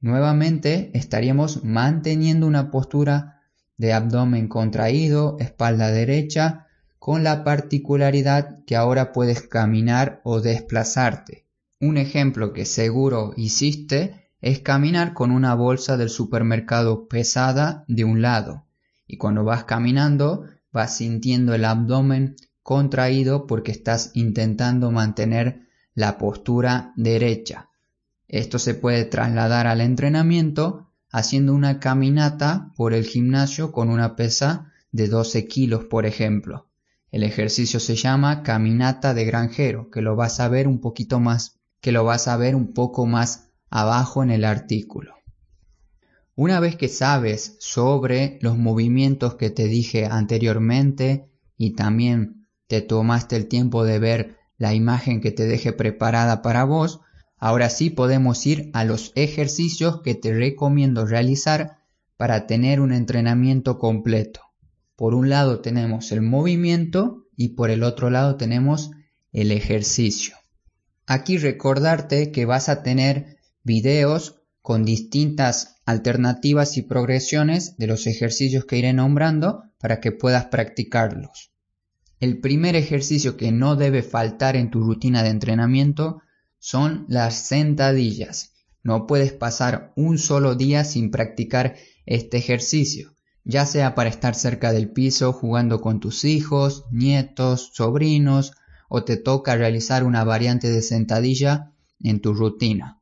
Nuevamente 0.04 0.90
estaríamos 0.92 1.64
manteniendo 1.64 2.46
una 2.46 2.70
postura 2.70 3.40
de 3.78 3.94
abdomen 3.94 4.48
contraído, 4.48 5.38
espalda 5.40 5.90
derecha, 5.90 6.66
con 6.98 7.24
la 7.24 7.42
particularidad 7.42 8.62
que 8.66 8.76
ahora 8.76 9.14
puedes 9.14 9.40
caminar 9.40 10.20
o 10.22 10.42
desplazarte. 10.42 11.46
Un 11.80 11.96
ejemplo 11.96 12.52
que 12.52 12.66
seguro 12.66 13.32
hiciste 13.38 14.28
es 14.42 14.58
caminar 14.58 15.14
con 15.14 15.30
una 15.30 15.54
bolsa 15.54 15.96
del 15.96 16.10
supermercado 16.10 17.08
pesada 17.08 17.86
de 17.88 18.04
un 18.04 18.20
lado 18.20 18.66
y 19.06 19.16
cuando 19.16 19.42
vas 19.42 19.64
caminando 19.64 20.44
vas 20.70 20.98
sintiendo 20.98 21.54
el 21.54 21.64
abdomen 21.64 22.36
contraído 22.62 23.46
porque 23.46 23.72
estás 23.72 24.10
intentando 24.12 24.90
mantener 24.90 25.62
la 25.94 26.18
postura 26.18 26.92
derecha. 26.94 27.70
Esto 28.28 28.58
se 28.58 28.74
puede 28.74 29.04
trasladar 29.04 29.66
al 29.66 29.80
entrenamiento 29.80 30.90
haciendo 31.10 31.54
una 31.54 31.78
caminata 31.78 32.72
por 32.76 32.92
el 32.94 33.04
gimnasio 33.04 33.70
con 33.70 33.90
una 33.90 34.16
pesa 34.16 34.72
de 34.90 35.08
12 35.08 35.46
kilos, 35.46 35.84
por 35.84 36.06
ejemplo. 36.06 36.68
El 37.12 37.22
ejercicio 37.22 37.78
se 37.78 37.94
llama 37.94 38.42
caminata 38.42 39.14
de 39.14 39.24
granjero, 39.24 39.90
que 39.90 40.02
lo 40.02 40.16
vas 40.16 40.40
a 40.40 40.48
ver 40.48 40.66
un 40.66 40.80
poquito 40.80 41.20
más, 41.20 41.60
que 41.80 41.92
lo 41.92 42.04
vas 42.04 42.26
a 42.26 42.36
ver 42.36 42.56
un 42.56 42.72
poco 42.72 43.06
más 43.06 43.50
abajo 43.70 44.22
en 44.22 44.30
el 44.30 44.44
artículo. 44.44 45.14
Una 46.36 46.58
vez 46.58 46.74
que 46.74 46.88
sabes 46.88 47.56
sobre 47.60 48.38
los 48.40 48.58
movimientos 48.58 49.36
que 49.36 49.50
te 49.50 49.66
dije 49.66 50.06
anteriormente 50.06 51.28
y 51.56 51.74
también 51.74 52.48
te 52.66 52.80
tomaste 52.80 53.36
el 53.36 53.46
tiempo 53.46 53.84
de 53.84 54.00
ver 54.00 54.36
la 54.58 54.74
imagen 54.74 55.20
que 55.20 55.30
te 55.30 55.46
deje 55.46 55.72
preparada 55.72 56.42
para 56.42 56.64
vos, 56.64 57.00
Ahora 57.44 57.68
sí 57.68 57.90
podemos 57.90 58.46
ir 58.46 58.70
a 58.72 58.84
los 58.84 59.12
ejercicios 59.16 60.00
que 60.00 60.14
te 60.14 60.32
recomiendo 60.32 61.04
realizar 61.04 61.76
para 62.16 62.46
tener 62.46 62.80
un 62.80 62.90
entrenamiento 62.90 63.78
completo. 63.78 64.40
Por 64.96 65.14
un 65.14 65.28
lado 65.28 65.60
tenemos 65.60 66.10
el 66.10 66.22
movimiento 66.22 67.26
y 67.36 67.50
por 67.50 67.68
el 67.68 67.82
otro 67.82 68.08
lado 68.08 68.36
tenemos 68.36 68.92
el 69.30 69.52
ejercicio. 69.52 70.36
Aquí 71.04 71.36
recordarte 71.36 72.32
que 72.32 72.46
vas 72.46 72.70
a 72.70 72.82
tener 72.82 73.36
videos 73.62 74.40
con 74.62 74.86
distintas 74.86 75.82
alternativas 75.84 76.78
y 76.78 76.82
progresiones 76.82 77.76
de 77.76 77.88
los 77.88 78.06
ejercicios 78.06 78.64
que 78.64 78.78
iré 78.78 78.94
nombrando 78.94 79.64
para 79.78 80.00
que 80.00 80.12
puedas 80.12 80.46
practicarlos. 80.46 81.50
El 82.20 82.40
primer 82.40 82.74
ejercicio 82.74 83.36
que 83.36 83.52
no 83.52 83.76
debe 83.76 84.02
faltar 84.02 84.56
en 84.56 84.70
tu 84.70 84.80
rutina 84.80 85.22
de 85.22 85.28
entrenamiento 85.28 86.22
son 86.64 87.04
las 87.08 87.46
sentadillas. 87.46 88.54
No 88.82 89.06
puedes 89.06 89.34
pasar 89.34 89.92
un 89.96 90.16
solo 90.16 90.54
día 90.54 90.84
sin 90.84 91.10
practicar 91.10 91.76
este 92.06 92.38
ejercicio, 92.38 93.12
ya 93.44 93.66
sea 93.66 93.94
para 93.94 94.08
estar 94.08 94.34
cerca 94.34 94.72
del 94.72 94.90
piso 94.90 95.34
jugando 95.34 95.82
con 95.82 96.00
tus 96.00 96.24
hijos, 96.24 96.86
nietos, 96.90 97.72
sobrinos, 97.74 98.52
o 98.88 99.04
te 99.04 99.18
toca 99.18 99.56
realizar 99.56 100.04
una 100.04 100.24
variante 100.24 100.70
de 100.70 100.80
sentadilla 100.80 101.74
en 102.02 102.22
tu 102.22 102.32
rutina. 102.32 102.98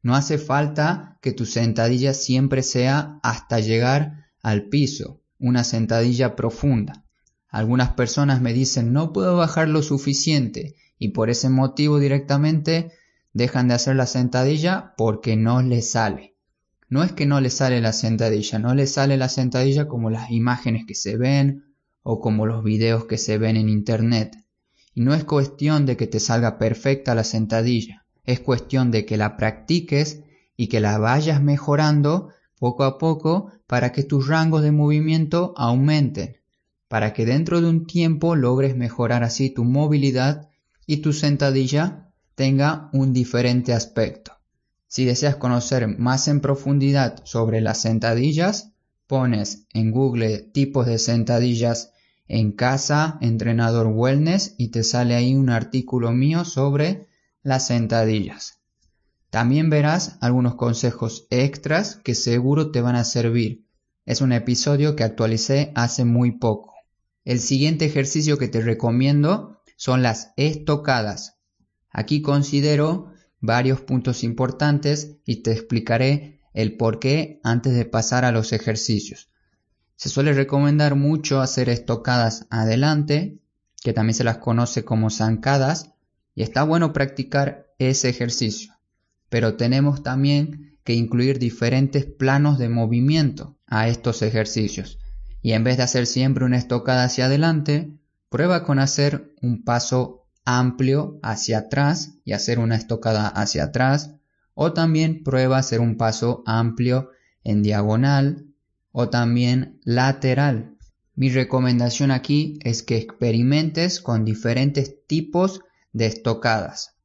No 0.00 0.14
hace 0.16 0.38
falta 0.38 1.18
que 1.20 1.32
tu 1.32 1.44
sentadilla 1.44 2.14
siempre 2.14 2.62
sea 2.62 3.20
hasta 3.22 3.60
llegar 3.60 4.30
al 4.42 4.70
piso, 4.70 5.20
una 5.38 5.64
sentadilla 5.64 6.34
profunda. 6.34 7.04
Algunas 7.50 7.90
personas 7.90 8.40
me 8.40 8.54
dicen 8.54 8.94
no 8.94 9.12
puedo 9.12 9.36
bajar 9.36 9.68
lo 9.68 9.82
suficiente 9.82 10.76
y 10.98 11.08
por 11.08 11.28
ese 11.28 11.50
motivo 11.50 11.98
directamente 11.98 12.92
dejan 13.32 13.68
de 13.68 13.74
hacer 13.74 13.96
la 13.96 14.06
sentadilla 14.06 14.94
porque 14.96 15.36
no 15.36 15.62
les 15.62 15.90
sale. 15.90 16.36
no 16.88 17.02
es 17.02 17.12
que 17.12 17.24
no 17.24 17.40
le 17.40 17.48
sale 17.48 17.80
la 17.80 17.94
sentadilla, 17.94 18.58
no 18.58 18.74
le 18.74 18.86
sale 18.86 19.16
la 19.16 19.30
sentadilla 19.30 19.88
como 19.88 20.10
las 20.10 20.30
imágenes 20.30 20.84
que 20.86 20.94
se 20.94 21.16
ven 21.16 21.64
o 22.02 22.20
como 22.20 22.44
los 22.44 22.62
videos 22.62 23.06
que 23.06 23.16
se 23.16 23.38
ven 23.38 23.56
en 23.56 23.70
internet. 23.70 24.36
Y 24.94 25.00
no 25.00 25.14
es 25.14 25.24
cuestión 25.24 25.86
de 25.86 25.96
que 25.96 26.06
te 26.06 26.20
salga 26.20 26.58
perfecta 26.58 27.14
la 27.14 27.24
sentadilla, 27.24 28.04
es 28.24 28.40
cuestión 28.40 28.90
de 28.90 29.06
que 29.06 29.16
la 29.16 29.38
practiques 29.38 30.22
y 30.56 30.66
que 30.66 30.80
la 30.80 30.98
vayas 30.98 31.42
mejorando 31.42 32.28
poco 32.58 32.84
a 32.84 32.98
poco 32.98 33.50
para 33.66 33.90
que 33.90 34.02
tus 34.02 34.28
rangos 34.28 34.62
de 34.62 34.70
movimiento 34.70 35.54
aumenten, 35.56 36.36
para 36.88 37.14
que 37.14 37.24
dentro 37.24 37.62
de 37.62 37.68
un 37.68 37.86
tiempo 37.86 38.36
logres 38.36 38.76
mejorar 38.76 39.24
así 39.24 39.48
tu 39.48 39.64
movilidad 39.64 40.50
y 40.86 40.98
tu 40.98 41.12
sentadilla 41.14 42.01
tenga 42.34 42.90
un 42.92 43.12
diferente 43.12 43.72
aspecto. 43.72 44.32
Si 44.86 45.04
deseas 45.04 45.36
conocer 45.36 45.88
más 45.98 46.28
en 46.28 46.40
profundidad 46.40 47.22
sobre 47.24 47.60
las 47.60 47.80
sentadillas, 47.80 48.72
pones 49.06 49.66
en 49.72 49.90
Google 49.90 50.38
tipos 50.38 50.86
de 50.86 50.98
sentadillas 50.98 51.92
en 52.28 52.52
casa, 52.52 53.18
entrenador 53.20 53.88
wellness 53.88 54.54
y 54.58 54.68
te 54.68 54.82
sale 54.84 55.14
ahí 55.14 55.34
un 55.34 55.50
artículo 55.50 56.12
mío 56.12 56.44
sobre 56.44 57.08
las 57.42 57.66
sentadillas. 57.66 58.60
También 59.30 59.70
verás 59.70 60.18
algunos 60.20 60.54
consejos 60.56 61.26
extras 61.30 61.96
que 61.96 62.14
seguro 62.14 62.70
te 62.70 62.80
van 62.80 62.96
a 62.96 63.04
servir. 63.04 63.66
Es 64.04 64.20
un 64.20 64.32
episodio 64.32 64.94
que 64.94 65.04
actualicé 65.04 65.72
hace 65.74 66.04
muy 66.04 66.32
poco. 66.32 66.74
El 67.24 67.40
siguiente 67.40 67.84
ejercicio 67.84 68.36
que 68.36 68.48
te 68.48 68.60
recomiendo 68.60 69.62
son 69.76 70.02
las 70.02 70.32
estocadas. 70.36 71.38
Aquí 71.92 72.22
considero 72.22 73.12
varios 73.40 73.80
puntos 73.80 74.24
importantes 74.24 75.16
y 75.24 75.42
te 75.42 75.52
explicaré 75.52 76.40
el 76.54 76.76
por 76.76 76.98
qué 76.98 77.40
antes 77.44 77.74
de 77.74 77.84
pasar 77.84 78.24
a 78.24 78.32
los 78.32 78.52
ejercicios. 78.52 79.28
Se 79.96 80.08
suele 80.08 80.32
recomendar 80.32 80.94
mucho 80.96 81.40
hacer 81.40 81.68
estocadas 81.68 82.46
adelante, 82.50 83.38
que 83.82 83.92
también 83.92 84.14
se 84.14 84.24
las 84.24 84.38
conoce 84.38 84.84
como 84.84 85.10
zancadas, 85.10 85.92
y 86.34 86.42
está 86.42 86.62
bueno 86.62 86.92
practicar 86.92 87.68
ese 87.78 88.08
ejercicio 88.08 88.72
pero 89.32 89.56
tenemos 89.56 90.02
también 90.02 90.76
que 90.84 90.92
incluir 90.92 91.38
diferentes 91.38 92.04
planos 92.04 92.58
de 92.58 92.68
movimiento 92.68 93.56
a 93.66 93.88
estos 93.88 94.20
ejercicios. 94.20 94.98
Y 95.40 95.52
en 95.52 95.64
vez 95.64 95.78
de 95.78 95.84
hacer 95.84 96.06
siempre 96.06 96.44
una 96.44 96.58
estocada 96.58 97.04
hacia 97.04 97.24
adelante, 97.24 97.94
prueba 98.28 98.62
con 98.62 98.78
hacer 98.78 99.34
un 99.40 99.64
paso 99.64 100.21
amplio 100.44 101.18
hacia 101.22 101.58
atrás 101.58 102.18
y 102.24 102.32
hacer 102.32 102.58
una 102.58 102.76
estocada 102.76 103.28
hacia 103.28 103.64
atrás, 103.64 104.14
o 104.54 104.72
también 104.72 105.22
prueba 105.22 105.58
hacer 105.58 105.80
un 105.80 105.96
paso 105.96 106.42
amplio 106.46 107.10
en 107.44 107.62
diagonal 107.62 108.46
o 108.90 109.08
también 109.08 109.80
lateral. 109.84 110.76
Mi 111.14 111.30
recomendación 111.30 112.10
aquí 112.10 112.58
es 112.62 112.82
que 112.82 112.96
experimentes 112.96 114.00
con 114.00 114.24
diferentes 114.24 115.06
tipos 115.06 115.60
de 115.92 116.06
estocadas. 116.06 116.96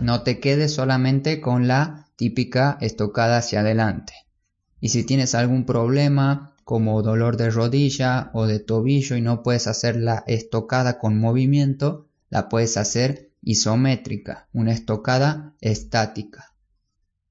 No 0.00 0.22
te 0.22 0.40
quedes 0.40 0.74
solamente 0.74 1.40
con 1.40 1.68
la 1.68 2.08
típica 2.16 2.78
estocada 2.80 3.38
hacia 3.38 3.60
adelante. 3.60 4.12
Y 4.80 4.90
si 4.90 5.04
tienes 5.04 5.34
algún 5.34 5.64
problema 5.64 6.54
como 6.64 7.02
dolor 7.02 7.36
de 7.36 7.50
rodilla 7.50 8.30
o 8.34 8.46
de 8.46 8.58
tobillo 8.58 9.16
y 9.16 9.20
no 9.20 9.42
puedes 9.42 9.66
hacer 9.66 9.96
la 9.96 10.24
estocada 10.26 10.98
con 10.98 11.18
movimiento, 11.18 12.05
la 12.30 12.48
puedes 12.48 12.76
hacer 12.76 13.32
isométrica, 13.42 14.48
una 14.52 14.72
estocada 14.72 15.54
estática. 15.60 16.54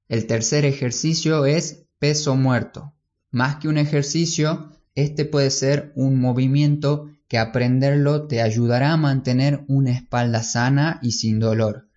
El 0.08 0.26
tercer 0.26 0.64
ejercicio 0.64 1.46
es 1.46 1.84
peso 1.98 2.36
muerto. 2.36 2.94
Más 3.30 3.56
que 3.56 3.68
un 3.68 3.76
ejercicio, 3.76 4.72
este 4.94 5.24
puede 5.24 5.50
ser 5.50 5.92
un 5.96 6.20
movimiento 6.20 7.10
que 7.28 7.38
aprenderlo 7.38 8.26
te 8.26 8.40
ayudará 8.40 8.92
a 8.92 8.96
mantener 8.96 9.64
una 9.68 9.90
espalda 9.90 10.42
sana 10.42 11.00
y 11.02 11.12
sin 11.12 11.40
dolor. 11.40 11.88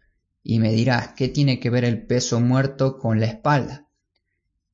Y 0.43 0.59
me 0.59 0.71
dirás, 0.71 1.09
¿qué 1.15 1.27
tiene 1.27 1.59
que 1.59 1.69
ver 1.69 1.85
el 1.85 2.05
peso 2.05 2.39
muerto 2.39 2.97
con 2.97 3.19
la 3.19 3.27
espalda? 3.27 3.87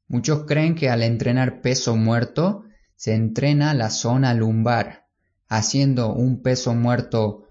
Muchos 0.08 0.46
creen 0.46 0.76
que 0.76 0.90
al 0.90 1.04
entrenar 1.04 1.62
peso 1.62 1.96
muerto 1.96 2.64
se 2.96 3.14
entrena 3.14 3.74
la 3.74 3.90
zona 3.90 4.34
lumbar, 4.34 5.08
haciendo 5.48 6.14
un 6.14 6.42
peso 6.42 6.74
muerto 6.74 7.45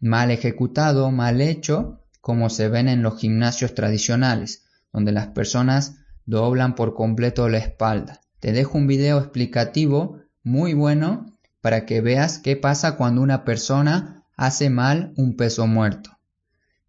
mal 0.00 0.30
ejecutado, 0.30 1.10
mal 1.10 1.40
hecho, 1.40 2.00
como 2.20 2.50
se 2.50 2.68
ven 2.68 2.88
en 2.88 3.02
los 3.02 3.18
gimnasios 3.18 3.74
tradicionales, 3.74 4.64
donde 4.92 5.12
las 5.12 5.28
personas 5.28 5.96
doblan 6.26 6.74
por 6.74 6.94
completo 6.94 7.48
la 7.48 7.58
espalda. 7.58 8.20
Te 8.40 8.52
dejo 8.52 8.78
un 8.78 8.86
video 8.86 9.18
explicativo 9.18 10.20
muy 10.42 10.74
bueno 10.74 11.38
para 11.60 11.86
que 11.86 12.00
veas 12.00 12.38
qué 12.38 12.56
pasa 12.56 12.96
cuando 12.96 13.22
una 13.22 13.44
persona 13.44 14.24
hace 14.36 14.70
mal 14.70 15.12
un 15.16 15.36
peso 15.36 15.66
muerto. 15.66 16.18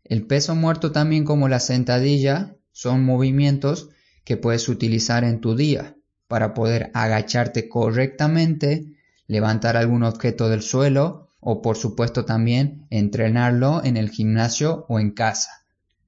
El 0.04 0.26
peso 0.26 0.56
muerto 0.56 0.92
también 0.92 1.24
como 1.24 1.48
la 1.48 1.60
sentadilla 1.60 2.56
son 2.72 3.04
movimientos 3.04 3.90
que 4.24 4.38
puedes 4.38 4.70
utilizar 4.70 5.24
en 5.24 5.40
tu 5.40 5.56
día 5.56 5.96
para 6.28 6.54
poder 6.54 6.92
agacharte 6.94 7.68
correctamente, 7.70 8.86
levantar 9.26 9.78
algún 9.78 10.04
objeto 10.04 10.50
del 10.50 10.62
suelo 10.62 11.29
o 11.40 11.62
por 11.62 11.78
supuesto 11.78 12.26
también 12.26 12.86
entrenarlo 12.90 13.84
en 13.84 13.98
el 13.98 14.10
gimnasio 14.10 14.86
o 14.90 15.00
en 15.00 15.12
casa. 15.12 15.66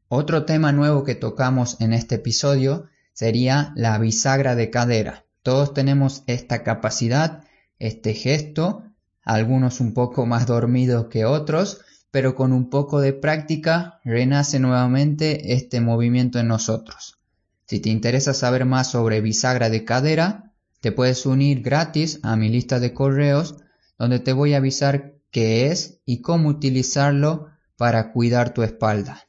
Otro 0.08 0.46
tema 0.46 0.72
nuevo 0.72 1.04
que 1.04 1.15
tocamos 1.15 1.80
en 1.80 1.94
este 1.94 2.15
episodio 2.15 2.86
sería 3.13 3.72
la 3.76 3.98
bisagra 3.98 4.56
de 4.56 4.70
cadera. 4.70 5.26
Todos 5.44 5.74
tenemos 5.74 6.24
esta 6.28 6.63
capacidad, 6.63 7.44
este 7.80 8.13
gesto, 8.13 8.84
algunos 9.24 9.80
un 9.80 9.94
poco 9.94 10.26
más 10.26 10.48
dormidos 10.48 11.08
que 11.08 11.26
otros, 11.26 11.82
pero 12.12 12.36
con 12.36 12.52
un 12.52 12.70
poco 12.70 13.00
de 13.00 13.13
práctica 13.13 14.00
renace 14.04 14.60
nuevamente 14.60 15.54
este 15.54 15.80
movimiento 15.80 16.39
en 16.39 16.50
nosotros. 16.50 17.20
Si 17.67 17.80
te 17.80 17.89
interesa 17.89 18.34
saber 18.34 18.65
más 18.65 18.91
sobre 18.91 19.22
bisagra 19.22 19.70
de 19.70 19.86
cadera, 19.86 20.52
te 20.82 20.91
puedes 20.91 21.26
unir 21.26 21.62
gratis 21.62 22.20
a 22.22 22.36
mi 22.36 22.50
lista 22.50 22.80
de 22.80 22.94
correos 22.94 23.56
donde 23.98 24.20
te 24.20 24.34
voy 24.34 24.56
a 24.56 24.58
avisar 24.58 25.11
qué 25.32 25.67
es 25.67 26.00
y 26.06 26.22
cómo 26.22 26.50
utilizarlo 26.50 27.48
para 27.78 28.12
cuidar 28.12 28.54
tu 28.54 28.63
espalda. 28.63 29.28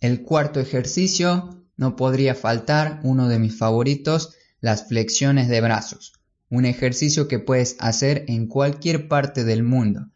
El 0.00 0.22
cuarto 0.22 0.60
ejercicio 0.60 1.66
no 1.76 1.96
podría 1.96 2.34
faltar 2.34 3.00
uno 3.02 3.28
de 3.28 3.38
mis 3.38 3.58
favoritos, 3.58 4.34
las 4.60 4.88
flexiones 4.88 5.48
de 5.48 5.60
brazos, 5.60 6.14
un 6.48 6.64
ejercicio 6.64 7.28
que 7.28 7.38
puedes 7.38 7.76
hacer 7.80 8.24
en 8.28 8.46
cualquier 8.46 9.08
parte 9.08 9.44
del 9.44 9.62
mundo 9.62 10.10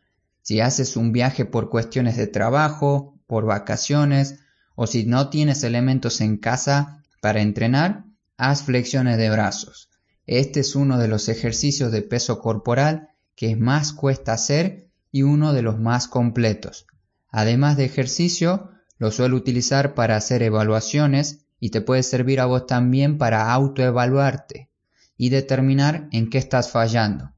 si 0.44 0.60
haces 0.60 0.96
un 0.98 1.10
viaje 1.10 1.46
por 1.46 1.70
cuestiones 1.70 2.18
de 2.18 2.26
trabajo, 2.26 3.18
por 3.26 3.46
vacaciones 3.46 4.40
o 4.76 4.86
si 4.86 5.06
no 5.06 5.30
tienes 5.30 5.64
elementos 5.64 6.20
en 6.20 6.36
casa 6.36 7.02
para 7.22 7.40
entrenar, 7.40 8.04
haz 8.36 8.62
flexiones 8.62 9.16
de 9.16 9.30
brazos. 9.30 9.88
Este 10.26 10.60
es 10.60 10.76
uno 10.76 10.98
de 10.98 11.08
los 11.08 11.30
ejercicios 11.30 11.90
de 11.92 12.02
peso 12.02 12.40
corporal 12.40 13.08
que 13.34 13.56
más 13.56 13.94
cuesta 13.94 14.34
hacer 14.34 14.83
y 15.14 15.22
uno 15.22 15.52
de 15.52 15.62
los 15.62 15.78
más 15.78 16.08
completos. 16.08 16.88
Además 17.30 17.76
de 17.76 17.84
ejercicio, 17.84 18.70
lo 18.98 19.12
suelo 19.12 19.36
utilizar 19.36 19.94
para 19.94 20.16
hacer 20.16 20.42
evaluaciones 20.42 21.46
y 21.60 21.70
te 21.70 21.80
puede 21.80 22.02
servir 22.02 22.40
a 22.40 22.46
vos 22.46 22.66
también 22.66 23.16
para 23.16 23.52
autoevaluarte 23.52 24.70
y 25.16 25.28
determinar 25.28 26.08
en 26.10 26.30
qué 26.30 26.38
estás 26.38 26.72
fallando. 26.72 27.30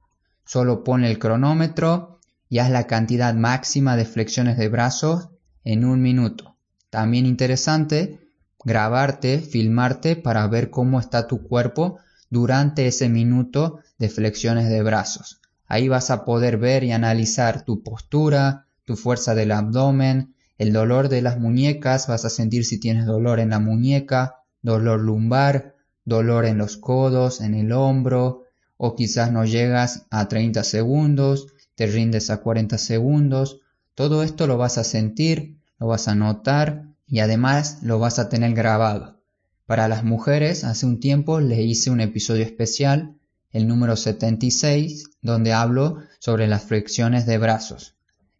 Solo 0.46 0.84
pon 0.84 1.04
el 1.04 1.18
cronómetro 1.18 2.18
y 2.48 2.60
haz 2.60 2.70
la 2.70 2.86
cantidad 2.86 3.34
máxima 3.34 3.94
de 3.94 4.06
flexiones 4.06 4.56
de 4.56 4.70
brazos 4.70 5.28
en 5.62 5.84
un 5.84 6.00
minuto. 6.00 6.56
También 6.88 7.26
interesante 7.26 8.30
grabarte, 8.64 9.40
filmarte 9.40 10.16
para 10.16 10.46
ver 10.46 10.70
cómo 10.70 10.98
está 10.98 11.26
tu 11.26 11.42
cuerpo 11.42 11.98
durante 12.30 12.86
ese 12.86 13.10
minuto 13.10 13.80
de 13.98 14.08
flexiones 14.08 14.70
de 14.70 14.82
brazos. 14.82 15.42
Ahí 15.68 15.88
vas 15.88 16.10
a 16.10 16.24
poder 16.24 16.58
ver 16.58 16.84
y 16.84 16.92
analizar 16.92 17.64
tu 17.64 17.82
postura, 17.82 18.66
tu 18.84 18.96
fuerza 18.96 19.34
del 19.34 19.52
abdomen, 19.52 20.34
el 20.58 20.72
dolor 20.72 21.08
de 21.08 21.22
las 21.22 21.38
muñecas, 21.38 22.06
vas 22.06 22.24
a 22.24 22.30
sentir 22.30 22.64
si 22.64 22.78
tienes 22.78 23.06
dolor 23.06 23.40
en 23.40 23.50
la 23.50 23.58
muñeca, 23.58 24.36
dolor 24.62 25.00
lumbar, 25.00 25.74
dolor 26.04 26.46
en 26.46 26.56
los 26.56 26.76
codos, 26.76 27.40
en 27.40 27.54
el 27.54 27.72
hombro, 27.72 28.44
o 28.76 28.94
quizás 28.94 29.32
no 29.32 29.44
llegas 29.44 30.06
a 30.10 30.28
30 30.28 30.62
segundos, 30.64 31.48
te 31.74 31.86
rindes 31.86 32.30
a 32.30 32.38
40 32.38 32.78
segundos, 32.78 33.60
todo 33.94 34.22
esto 34.22 34.46
lo 34.46 34.56
vas 34.56 34.78
a 34.78 34.84
sentir, 34.84 35.58
lo 35.78 35.88
vas 35.88 36.08
a 36.08 36.14
notar 36.14 36.84
y 37.06 37.20
además 37.20 37.78
lo 37.82 37.98
vas 37.98 38.18
a 38.18 38.28
tener 38.28 38.54
grabado. 38.54 39.20
Para 39.66 39.88
las 39.88 40.04
mujeres, 40.04 40.64
hace 40.64 40.86
un 40.86 41.00
tiempo 41.00 41.40
le 41.40 41.62
hice 41.62 41.90
un 41.90 42.00
episodio 42.00 42.44
especial, 42.44 43.15
el 43.52 43.66
número 43.68 43.96
76, 43.96 45.10
donde 45.22 45.52
hablo 45.52 45.98
sobre 46.18 46.46
las 46.46 46.64
flexiones 46.64 47.26
de 47.26 47.38
brazos. 47.38 47.96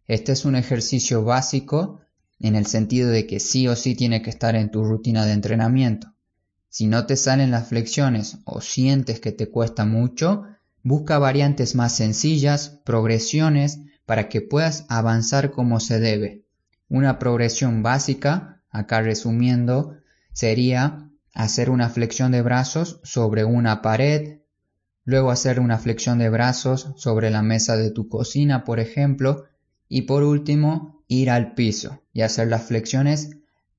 Este 0.07 0.31
es 0.31 0.45
un 0.45 0.55
ejercicio 0.55 1.23
básico 1.23 1.99
en 2.39 2.55
el 2.55 2.65
sentido 2.65 3.09
de 3.09 3.27
que 3.27 3.39
sí 3.39 3.67
o 3.67 3.75
sí 3.75 3.95
tiene 3.95 4.21
que 4.21 4.29
estar 4.29 4.55
en 4.55 4.71
tu 4.71 4.83
rutina 4.83 5.25
de 5.25 5.33
entrenamiento. 5.33 6.13
Si 6.69 6.87
no 6.87 7.05
te 7.05 7.15
salen 7.15 7.51
las 7.51 7.69
flexiones 7.69 8.37
o 8.45 8.61
sientes 8.61 9.19
que 9.19 9.31
te 9.31 9.49
cuesta 9.49 9.85
mucho, 9.85 10.43
busca 10.83 11.17
variantes 11.17 11.75
más 11.75 11.95
sencillas, 11.95 12.79
progresiones, 12.85 13.79
para 14.05 14.29
que 14.29 14.41
puedas 14.41 14.85
avanzar 14.87 15.51
como 15.51 15.79
se 15.79 15.99
debe. 15.99 16.45
Una 16.87 17.19
progresión 17.19 17.83
básica, 17.83 18.61
acá 18.69 19.01
resumiendo, 19.01 19.97
sería 20.31 21.09
hacer 21.33 21.69
una 21.69 21.89
flexión 21.89 22.31
de 22.31 22.41
brazos 22.41 22.99
sobre 23.03 23.43
una 23.43 23.81
pared, 23.81 24.36
luego 25.07 25.31
hacer 25.31 25.61
una 25.61 25.77
flexión 25.77 26.19
de 26.19 26.29
brazos 26.29 26.89
sobre 26.97 27.31
la 27.31 27.41
mesa 27.41 27.77
de 27.77 27.91
tu 27.91 28.09
cocina, 28.09 28.65
por 28.65 28.81
ejemplo, 28.81 29.45
y 29.87 30.01
por 30.01 30.21
último 30.21 31.01
ir 31.07 31.29
al 31.29 31.53
piso 31.53 32.03
y 32.11 32.23
hacer 32.23 32.49
las 32.49 32.63
flexiones 32.65 33.29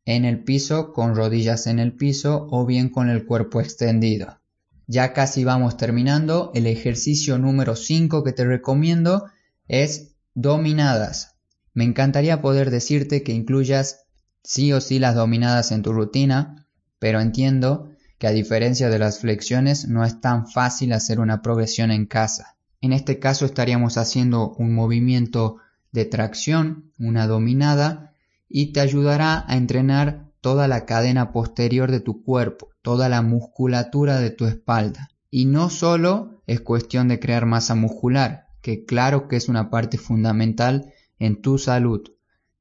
en 0.06 0.24
el 0.24 0.42
piso 0.42 0.94
con 0.94 1.14
rodillas 1.14 1.66
en 1.66 1.80
el 1.80 1.92
piso 1.92 2.48
o 2.50 2.64
bien 2.64 2.88
con 2.88 3.10
el 3.10 3.26
cuerpo 3.26 3.60
extendido. 3.60 4.40
Ya 4.86 5.12
casi 5.12 5.44
vamos 5.44 5.76
terminando, 5.76 6.50
el 6.54 6.66
ejercicio 6.66 7.36
número 7.36 7.76
5 7.76 8.24
que 8.24 8.32
te 8.32 8.46
recomiendo 8.46 9.26
es 9.68 10.14
dominadas. 10.32 11.36
Me 11.74 11.84
encantaría 11.84 12.40
poder 12.40 12.70
decirte 12.70 13.22
que 13.22 13.32
incluyas 13.32 14.06
sí 14.42 14.72
o 14.72 14.80
sí 14.80 14.98
las 14.98 15.14
dominadas 15.14 15.72
en 15.72 15.82
tu 15.82 15.92
rutina, 15.92 16.66
pero 16.98 17.20
entiendo 17.20 17.90
que 18.18 18.26
a 18.26 18.32
diferencia 18.32 18.90
de 18.90 18.98
las 18.98 19.20
flexiones 19.20 19.88
no 19.88 20.04
es 20.04 20.20
tan 20.20 20.48
fácil 20.48 20.92
hacer 20.92 21.20
una 21.20 21.40
progresión 21.40 21.90
en 21.90 22.06
casa. 22.06 22.56
En 22.80 22.92
este 22.92 23.18
caso 23.18 23.46
estaríamos 23.46 23.96
haciendo 23.96 24.54
un 24.58 24.74
movimiento 24.74 25.58
de 25.92 26.04
tracción, 26.04 26.92
una 26.98 27.26
dominada, 27.26 28.12
y 28.48 28.72
te 28.72 28.80
ayudará 28.80 29.44
a 29.46 29.56
entrenar 29.56 30.28
toda 30.40 30.68
la 30.68 30.86
cadena 30.86 31.32
posterior 31.32 31.90
de 31.90 32.00
tu 32.00 32.22
cuerpo, 32.22 32.70
toda 32.82 33.08
la 33.08 33.22
musculatura 33.22 34.20
de 34.20 34.30
tu 34.30 34.46
espalda. 34.46 35.10
Y 35.30 35.44
no 35.44 35.70
solo 35.70 36.42
es 36.46 36.60
cuestión 36.60 37.08
de 37.08 37.20
crear 37.20 37.46
masa 37.46 37.74
muscular, 37.74 38.46
que 38.62 38.84
claro 38.84 39.28
que 39.28 39.36
es 39.36 39.48
una 39.48 39.70
parte 39.70 39.98
fundamental 39.98 40.92
en 41.18 41.40
tu 41.42 41.58
salud. 41.58 42.08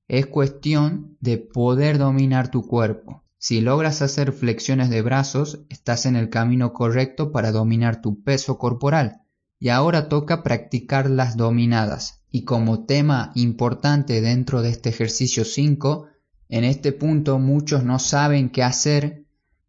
Es 0.08 0.26
cuestión 0.26 1.18
de 1.20 1.38
poder 1.38 1.98
dominar 1.98 2.50
tu 2.50 2.66
cuerpo. 2.66 3.24
Si 3.40 3.62
logras 3.62 4.02
hacer 4.02 4.32
flexiones 4.32 4.90
de 4.90 5.02
brazos, 5.02 5.62
estás 5.70 6.06
en 6.06 6.16
el 6.16 6.30
camino 6.30 6.74
correcto 6.74 7.32
para 7.32 7.52
dominar 7.52 8.02
tu 8.02 8.24
peso 8.24 8.58
corporal. 8.58 9.22
Y 9.60 9.70
ahora 9.70 10.10
toca 10.10 10.44
practicar 10.44 11.10
las 11.10 11.38
dominadas. 11.38 12.24
Y 12.32 12.44
como 12.44 12.86
tema 12.86 13.32
importante 13.36 14.22
dentro 14.22 14.62
de 14.62 14.70
este 14.70 14.90
ejercicio 14.90 15.46
5, 15.46 16.08
en 16.50 16.64
este 16.64 16.92
punto 16.92 17.40
muchos 17.40 17.84
no 17.84 18.00
saben 18.00 18.50
qué 18.50 18.64
hacer 18.64 19.26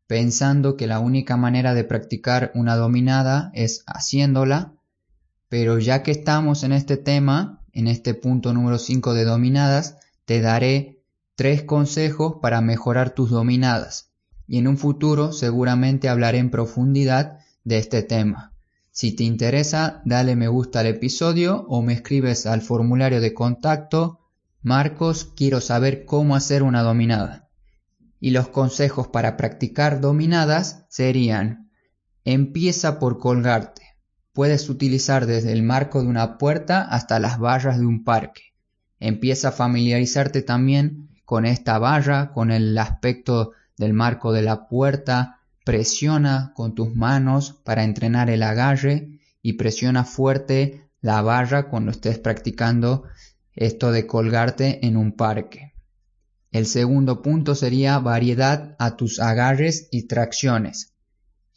pensando 0.07 0.77
que 0.77 0.87
la 0.87 1.01
única 1.01 1.37
manera 1.37 1.75
de 1.75 1.85
practicar 1.85 2.51
una 2.55 2.77
dominada 2.77 3.51
es 3.55 3.85
haciéndola, 3.87 4.75
pero 5.49 5.79
ya 5.79 6.03
que 6.03 6.13
estamos 6.13 6.65
en 6.65 6.73
este 6.73 6.97
tema, 6.97 7.63
en 7.73 7.87
este 7.89 8.15
punto 8.15 8.55
número 8.55 8.79
5 8.79 9.13
de 9.13 9.25
dominadas, 9.25 9.97
te 10.25 10.41
daré 10.41 10.98
tres 11.39 11.63
consejos 11.63 12.39
para 12.43 12.61
mejorar 12.61 13.11
tus 13.11 13.31
dominadas 13.31 14.11
y 14.49 14.59
en 14.59 14.67
un 14.67 14.77
futuro 14.77 15.31
seguramente 15.31 16.09
hablaré 16.09 16.39
en 16.39 16.51
profundidad 16.51 17.39
de 17.63 17.79
este 17.79 18.03
tema. 18.03 18.55
Si 18.91 19.15
te 19.15 19.23
interesa, 19.23 20.03
dale 20.05 20.35
me 20.35 20.49
gusta 20.49 20.81
al 20.81 20.87
episodio 20.87 21.65
o 21.69 21.81
me 21.81 21.93
escribes 21.93 22.45
al 22.47 22.61
formulario 22.61 23.21
de 23.21 23.35
contacto 23.35 24.19
Marcos, 24.63 25.33
quiero 25.37 25.61
saber 25.61 26.05
cómo 26.07 26.35
hacer 26.35 26.65
una 26.65 26.83
dominada. 26.83 27.49
Y 28.19 28.31
los 28.31 28.49
consejos 28.49 29.07
para 29.07 29.37
practicar 29.37 30.01
dominadas 30.01 30.87
serían 30.89 31.71
empieza 32.25 32.99
por 32.99 33.21
colgarte. 33.21 33.83
Puedes 34.33 34.69
utilizar 34.69 35.27
desde 35.27 35.53
el 35.53 35.63
marco 35.63 36.03
de 36.03 36.09
una 36.09 36.37
puerta 36.37 36.83
hasta 36.83 37.21
las 37.21 37.39
barras 37.39 37.79
de 37.79 37.87
un 37.87 38.03
parque. 38.03 38.43
Empieza 38.99 39.51
a 39.51 39.53
familiarizarte 39.53 40.43
también 40.43 41.08
con 41.29 41.45
esta 41.45 41.79
barra, 41.79 42.33
con 42.33 42.51
el 42.51 42.79
aspecto 42.79 43.53
del 43.77 43.93
marco 43.93 44.33
de 44.33 44.41
la 44.41 44.67
puerta, 44.67 45.35
Presiona 45.69 46.55
con 46.55 46.75
tus 46.75 46.95
manos 46.95 47.61
para 47.63 47.85
entrenar 47.85 48.31
el 48.31 48.43
agarre 48.43 49.21
y 49.43 49.53
presiona 49.59 50.07
fuerte 50.07 50.89
la 51.03 51.21
barra 51.21 51.69
cuando 51.69 51.91
estés 51.91 52.19
practicando 52.19 53.05
esto 53.53 53.93
de 53.93 54.07
colgarte 54.07 54.87
en 54.87 54.97
un 54.97 55.13
parque. 55.13 55.75
El 56.53 56.65
segundo 56.65 57.21
punto 57.21 57.55
sería 57.55 57.99
variedad 57.99 58.77
a 58.79 58.97
tus 58.97 59.21
agarres 59.21 59.89
y 59.91 60.05
tracciones. 60.05 60.95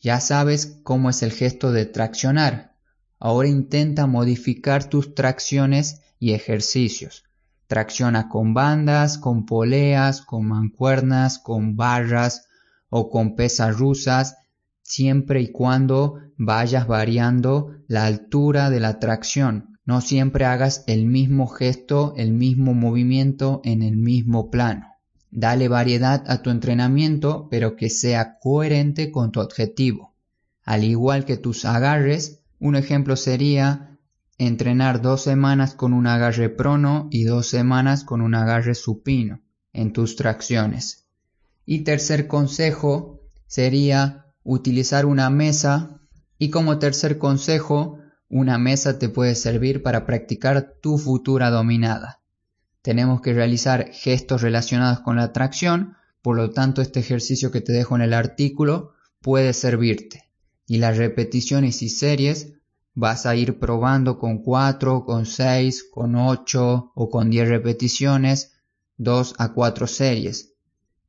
Ya 0.02 0.20
sabes 0.20 0.82
cómo 0.84 1.10
es 1.10 1.24
el 1.24 1.32
gesto 1.32 1.72
de 1.72 1.86
traccionar. 1.86 2.76
Ahora 3.18 3.48
intenta 3.48 4.08
modificar 4.08 4.90
tus 4.90 5.16
tracciones 5.16 6.02
y 6.20 6.34
ejercicios. 6.34 7.24
Tracciona 7.72 8.28
con 8.28 8.54
bandas, 8.54 9.18
con 9.18 9.46
poleas, 9.46 10.22
con 10.22 10.46
mancuernas, 10.46 11.40
con 11.40 11.78
barras 11.78 12.50
o 12.90 13.10
con 13.10 13.38
pesas 13.38 13.78
rusas 13.78 14.36
siempre 14.84 15.40
y 15.40 15.54
cuando 15.54 16.20
vayas 16.36 16.86
variando 16.86 17.78
la 17.88 18.08
altura 18.08 18.70
de 18.70 18.82
la 18.82 19.00
tracción. 19.00 19.78
No 19.86 20.02
siempre 20.02 20.44
hagas 20.44 20.84
el 20.86 21.06
mismo 21.06 21.48
gesto, 21.48 22.14
el 22.18 22.34
mismo 22.34 22.74
movimiento 22.74 23.62
en 23.64 23.84
el 23.84 23.96
mismo 23.96 24.52
plano. 24.52 24.88
Dale 25.30 25.70
variedad 25.70 26.26
a 26.28 26.42
tu 26.42 26.50
entrenamiento, 26.50 27.48
pero 27.50 27.78
que 27.78 27.90
sea 27.90 28.38
coherente 28.40 29.14
con 29.14 29.32
tu 29.32 29.40
objetivo. 29.40 30.14
Al 30.66 30.84
igual 30.84 31.24
que 31.24 31.38
tus 31.38 31.64
agarres, 31.64 32.42
un 32.60 32.76
ejemplo 32.76 33.16
sería 33.16 33.91
entrenar 34.48 35.04
dos 35.04 35.22
semanas 35.22 35.76
con 35.76 35.94
un 35.94 36.08
agarre 36.08 36.50
prono 36.50 37.08
y 37.12 37.26
dos 37.26 37.46
semanas 37.46 38.04
con 38.04 38.22
un 38.22 38.34
agarre 38.34 38.74
supino 38.74 39.40
en 39.72 39.94
tus 39.94 40.16
tracciones. 40.16 41.06
Y 41.64 41.84
tercer 41.84 42.26
consejo 42.26 43.22
sería 43.46 44.34
utilizar 44.44 45.06
una 45.06 45.30
mesa 45.30 46.02
y 46.40 46.50
como 46.50 46.80
tercer 46.80 47.20
consejo, 47.20 48.00
una 48.30 48.58
mesa 48.58 48.98
te 48.98 49.10
puede 49.10 49.36
servir 49.36 49.84
para 49.84 50.08
practicar 50.08 50.74
tu 50.82 50.98
futura 50.98 51.52
dominada. 51.52 52.24
Tenemos 52.82 53.22
que 53.22 53.34
realizar 53.34 53.92
gestos 53.92 54.42
relacionados 54.42 55.02
con 55.02 55.18
la 55.18 55.34
tracción, 55.34 55.98
por 56.24 56.36
lo 56.36 56.50
tanto 56.50 56.82
este 56.82 57.00
ejercicio 57.00 57.52
que 57.52 57.62
te 57.62 57.74
dejo 57.74 57.96
en 57.96 58.02
el 58.02 58.16
artículo 58.16 58.94
puede 59.22 59.54
servirte. 59.54 60.32
Y 60.66 60.80
las 60.80 60.98
repeticiones 60.98 61.84
y 61.84 61.90
series 61.90 62.54
vas 62.94 63.26
a 63.26 63.36
ir 63.36 63.60
probando 63.60 64.20
con 64.20 64.40
4, 64.40 65.06
con 65.06 65.26
6, 65.26 65.90
con 65.92 66.16
8 66.16 66.92
o 66.94 67.10
con 67.10 67.30
10 67.30 67.50
repeticiones, 67.50 68.54
2 68.98 69.36
a 69.38 69.54
4 69.54 69.88
series. 69.88 70.54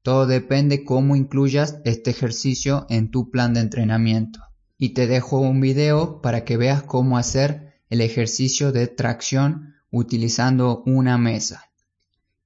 Todo 0.02 0.26
depende 0.26 0.84
cómo 0.84 1.14
incluyas 1.14 1.78
este 1.84 2.10
ejercicio 2.10 2.86
en 2.88 3.10
tu 3.10 3.30
plan 3.30 3.54
de 3.54 3.60
entrenamiento. 3.60 4.40
Y 4.76 4.90
te 4.90 5.06
dejo 5.06 5.38
un 5.38 5.60
video 5.60 6.20
para 6.20 6.44
que 6.44 6.56
veas 6.56 6.82
cómo 6.82 7.18
hacer 7.18 7.74
el 7.88 8.00
ejercicio 8.00 8.72
de 8.72 8.88
tracción 8.88 9.74
utilizando 9.90 10.82
una 10.86 11.18
mesa. 11.18 11.70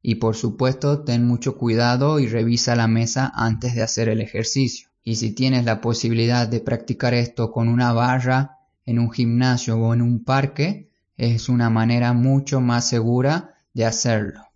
Y 0.02 0.16
por 0.16 0.36
supuesto, 0.36 1.02
ten 1.04 1.24
mucho 1.26 1.56
cuidado 1.56 2.20
y 2.20 2.28
revisa 2.28 2.76
la 2.76 2.88
mesa 2.88 3.32
antes 3.34 3.74
de 3.74 3.82
hacer 3.82 4.08
el 4.08 4.20
ejercicio. 4.20 4.88
Y 5.02 5.16
si 5.16 5.32
tienes 5.32 5.64
la 5.64 5.80
posibilidad 5.80 6.46
de 6.46 6.60
practicar 6.60 7.14
esto 7.14 7.52
con 7.52 7.68
una 7.68 7.92
barra 7.92 8.55
en 8.86 8.98
un 8.98 9.12
gimnasio 9.12 9.76
o 9.76 9.92
en 9.92 10.00
un 10.00 10.24
parque, 10.24 10.90
es 11.16 11.48
una 11.48 11.68
manera 11.68 12.12
mucho 12.12 12.60
más 12.60 12.88
segura 12.88 13.56
de 13.74 13.84
hacerlo 13.84 14.46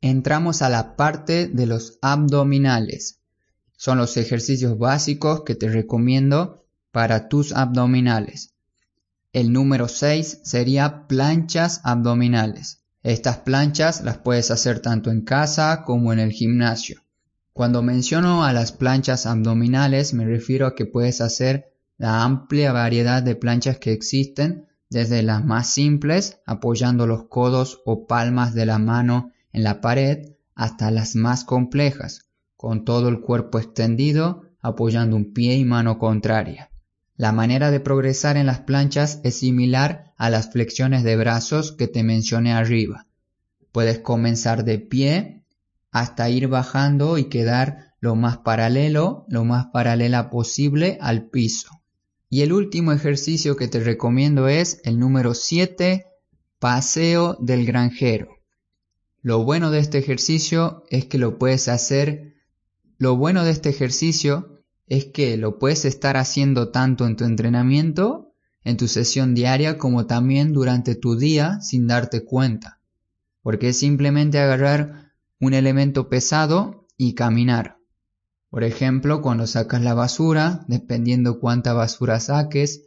entramos 0.00 0.62
a 0.62 0.68
la 0.68 0.96
parte 0.96 1.46
de 1.46 1.66
los 1.66 1.98
abdominales. 2.00 3.20
Son 3.76 3.98
los 3.98 4.16
ejercicios 4.16 4.78
básicos 4.78 5.42
que 5.44 5.54
te 5.54 5.68
recomiendo 5.68 6.64
para 6.90 7.28
tus 7.28 7.52
abdominales. 7.52 8.54
El 9.32 9.52
número 9.52 9.88
6 9.88 10.40
sería 10.42 11.06
planchas 11.06 11.80
abdominales. 11.84 12.82
Estas 13.02 13.38
planchas 13.38 14.02
las 14.02 14.18
puedes 14.18 14.50
hacer 14.50 14.80
tanto 14.80 15.10
en 15.10 15.22
casa 15.22 15.84
como 15.84 16.12
en 16.12 16.18
el 16.18 16.32
gimnasio. 16.32 17.02
Cuando 17.52 17.82
menciono 17.82 18.44
a 18.44 18.52
las 18.52 18.72
planchas 18.72 19.26
abdominales 19.26 20.14
me 20.14 20.24
refiero 20.24 20.66
a 20.66 20.74
que 20.74 20.86
puedes 20.86 21.20
hacer 21.20 21.69
la 22.00 22.24
amplia 22.24 22.72
variedad 22.72 23.22
de 23.22 23.36
planchas 23.36 23.78
que 23.78 23.92
existen, 23.92 24.66
desde 24.88 25.22
las 25.22 25.44
más 25.44 25.68
simples, 25.68 26.40
apoyando 26.46 27.06
los 27.06 27.24
codos 27.24 27.82
o 27.84 28.06
palmas 28.06 28.54
de 28.54 28.64
la 28.64 28.78
mano 28.78 29.32
en 29.52 29.64
la 29.64 29.82
pared 29.82 30.30
hasta 30.54 30.90
las 30.90 31.14
más 31.14 31.44
complejas, 31.44 32.30
con 32.56 32.86
todo 32.86 33.10
el 33.10 33.20
cuerpo 33.20 33.58
extendido 33.58 34.44
apoyando 34.62 35.14
un 35.14 35.34
pie 35.34 35.56
y 35.56 35.66
mano 35.66 35.98
contraria. 35.98 36.70
La 37.16 37.32
manera 37.32 37.70
de 37.70 37.80
progresar 37.80 38.38
en 38.38 38.46
las 38.46 38.60
planchas 38.60 39.20
es 39.22 39.36
similar 39.36 40.14
a 40.16 40.30
las 40.30 40.52
flexiones 40.52 41.04
de 41.04 41.16
brazos 41.16 41.72
que 41.72 41.86
te 41.86 42.02
mencioné 42.02 42.54
arriba. 42.54 43.08
Puedes 43.72 43.98
comenzar 43.98 44.64
de 44.64 44.78
pie 44.78 45.44
hasta 45.90 46.30
ir 46.30 46.48
bajando 46.48 47.18
y 47.18 47.24
quedar 47.24 47.92
lo 48.00 48.16
más 48.16 48.38
paralelo, 48.38 49.26
lo 49.28 49.44
más 49.44 49.66
paralela 49.66 50.30
posible 50.30 50.96
al 51.02 51.28
piso. 51.28 51.79
Y 52.32 52.42
el 52.42 52.52
último 52.52 52.92
ejercicio 52.92 53.56
que 53.56 53.66
te 53.66 53.80
recomiendo 53.80 54.46
es 54.46 54.80
el 54.84 55.00
número 55.00 55.34
7, 55.34 56.06
paseo 56.60 57.36
del 57.40 57.66
granjero. 57.66 58.28
Lo 59.20 59.42
bueno 59.42 59.72
de 59.72 59.80
este 59.80 59.98
ejercicio 59.98 60.84
es 60.90 61.06
que 61.06 61.18
lo 61.18 61.38
puedes 61.38 61.66
hacer, 61.66 62.36
lo 62.98 63.16
bueno 63.16 63.42
de 63.42 63.50
este 63.50 63.68
ejercicio 63.68 64.62
es 64.86 65.06
que 65.06 65.36
lo 65.38 65.58
puedes 65.58 65.84
estar 65.84 66.16
haciendo 66.16 66.70
tanto 66.70 67.04
en 67.04 67.16
tu 67.16 67.24
entrenamiento, 67.24 68.32
en 68.62 68.76
tu 68.76 68.86
sesión 68.86 69.34
diaria, 69.34 69.76
como 69.76 70.06
también 70.06 70.52
durante 70.52 70.94
tu 70.94 71.16
día 71.16 71.60
sin 71.60 71.88
darte 71.88 72.24
cuenta. 72.24 72.80
Porque 73.42 73.70
es 73.70 73.78
simplemente 73.80 74.38
agarrar 74.38 75.10
un 75.40 75.52
elemento 75.52 76.08
pesado 76.08 76.86
y 76.96 77.14
caminar. 77.14 77.79
Por 78.50 78.64
ejemplo, 78.64 79.22
cuando 79.22 79.46
sacas 79.46 79.80
la 79.80 79.94
basura, 79.94 80.64
dependiendo 80.66 81.38
cuánta 81.38 81.72
basura 81.72 82.18
saques. 82.18 82.82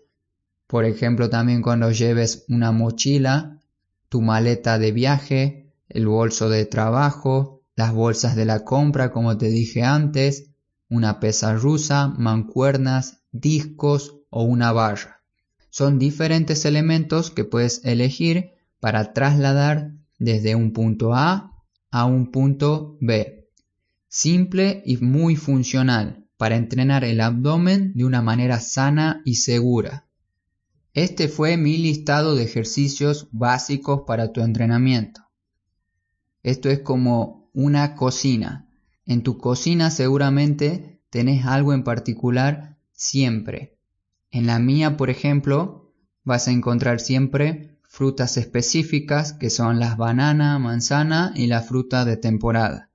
Por 0.68 0.84
ejemplo, 0.84 1.30
también 1.30 1.62
cuando 1.62 1.90
lleves 1.92 2.44
una 2.50 2.74
mochila, 2.74 3.62
tu 4.10 4.22
maleta 4.22 4.78
de 4.78 4.92
viaje, 4.92 5.72
el 5.88 6.08
bolso 6.08 6.50
de 6.50 6.66
trabajo, 6.66 7.62
las 7.76 7.94
bolsas 7.94 8.36
de 8.36 8.44
la 8.44 8.66
compra, 8.66 9.12
como 9.12 9.38
te 9.38 9.48
dije 9.48 9.84
antes, 9.84 10.50
una 10.90 11.22
pesa 11.22 11.54
rusa, 11.54 12.10
mancuernas, 12.10 13.22
discos 13.32 14.18
o 14.30 14.44
una 14.44 14.74
barra. 14.74 15.22
Son 15.70 15.98
diferentes 15.98 16.66
elementos 16.66 17.32
que 17.32 17.46
puedes 17.46 17.86
elegir 17.86 18.52
para 18.82 19.14
trasladar 19.14 19.94
desde 20.20 20.56
un 20.56 20.74
punto 20.74 21.14
A 21.16 21.52
a 21.90 22.06
un 22.06 22.32
punto 22.32 22.98
B 23.00 23.43
simple 24.16 24.84
y 24.86 24.98
muy 24.98 25.36
funcional 25.36 26.28
para 26.38 26.56
entrenar 26.56 27.04
el 27.04 27.20
abdomen 27.20 27.94
de 27.96 28.06
una 28.06 28.22
manera 28.22 28.60
sana 28.60 29.24
y 29.26 29.38
segura. 29.38 30.06
Este 30.94 31.28
fue 31.28 31.58
mi 31.58 31.78
listado 31.78 32.36
de 32.36 32.44
ejercicios 32.44 33.28
básicos 33.32 34.04
para 34.06 34.32
tu 34.32 34.42
entrenamiento. 34.42 35.22
Esto 36.44 36.70
es 36.70 36.82
como 36.82 37.50
una 37.54 37.96
cocina. 37.96 38.70
En 39.08 39.24
tu 39.24 39.40
cocina 39.40 39.90
seguramente 39.90 41.02
tenés 41.10 41.48
algo 41.48 41.74
en 41.74 41.84
particular 41.84 42.78
siempre. 42.92 43.80
En 44.30 44.46
la 44.46 44.60
mía, 44.60 44.96
por 44.96 45.10
ejemplo, 45.10 45.92
vas 46.24 46.48
a 46.48 46.52
encontrar 46.52 47.00
siempre 47.00 47.80
frutas 47.82 48.38
específicas 48.38 49.34
que 49.34 49.50
son 49.50 49.80
las 49.80 49.98
banana, 49.98 50.60
manzana 50.60 51.34
y 51.36 51.48
la 51.48 51.62
fruta 51.62 52.06
de 52.06 52.18
temporada. 52.18 52.92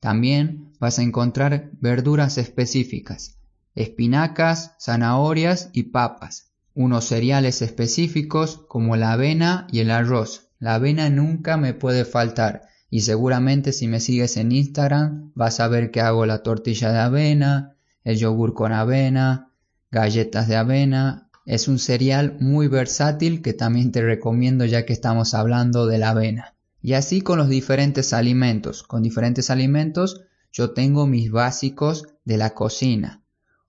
También 0.00 0.72
vas 0.78 0.98
a 0.98 1.02
encontrar 1.02 1.70
verduras 1.80 2.38
específicas, 2.38 3.38
espinacas, 3.74 4.74
zanahorias 4.80 5.70
y 5.72 5.84
papas, 5.84 6.52
unos 6.74 7.06
cereales 7.06 7.62
específicos 7.62 8.64
como 8.68 8.96
la 8.96 9.12
avena 9.12 9.66
y 9.72 9.80
el 9.80 9.90
arroz. 9.90 10.50
La 10.60 10.74
avena 10.74 11.10
nunca 11.10 11.56
me 11.56 11.74
puede 11.74 12.04
faltar 12.04 12.62
y 12.90 13.00
seguramente 13.00 13.72
si 13.72 13.88
me 13.88 14.00
sigues 14.00 14.36
en 14.36 14.52
Instagram 14.52 15.32
vas 15.34 15.60
a 15.60 15.68
ver 15.68 15.90
que 15.90 16.00
hago 16.00 16.26
la 16.26 16.42
tortilla 16.42 16.92
de 16.92 16.98
avena, 16.98 17.76
el 18.04 18.16
yogur 18.16 18.54
con 18.54 18.72
avena, 18.72 19.52
galletas 19.90 20.48
de 20.48 20.56
avena. 20.56 21.28
Es 21.44 21.66
un 21.66 21.78
cereal 21.78 22.36
muy 22.40 22.68
versátil 22.68 23.42
que 23.42 23.54
también 23.54 23.90
te 23.90 24.02
recomiendo 24.02 24.64
ya 24.64 24.86
que 24.86 24.92
estamos 24.92 25.34
hablando 25.34 25.86
de 25.86 25.98
la 25.98 26.10
avena. 26.10 26.54
Y 26.80 26.92
así 26.92 27.20
con 27.20 27.38
los 27.38 27.48
diferentes 27.48 28.12
alimentos. 28.12 28.82
Con 28.82 29.02
diferentes 29.02 29.50
alimentos 29.50 30.22
yo 30.52 30.72
tengo 30.72 31.06
mis 31.06 31.30
básicos 31.30 32.06
de 32.24 32.36
la 32.36 32.54
cocina. 32.54 33.22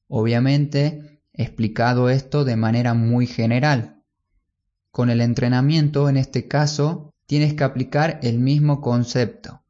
Obviamente 0.08 1.22
explicado 1.34 2.10
esto 2.10 2.44
de 2.44 2.56
manera 2.56 2.94
muy 2.94 3.26
general. 3.26 4.04
Con 4.92 5.10
el 5.10 5.22
entrenamiento, 5.22 6.10
en 6.10 6.18
este 6.18 6.48
caso, 6.48 7.14
tienes 7.26 7.54
que 7.54 7.64
aplicar 7.64 8.20
el 8.24 8.40
mismo 8.40 8.82
concepto. 8.82 9.64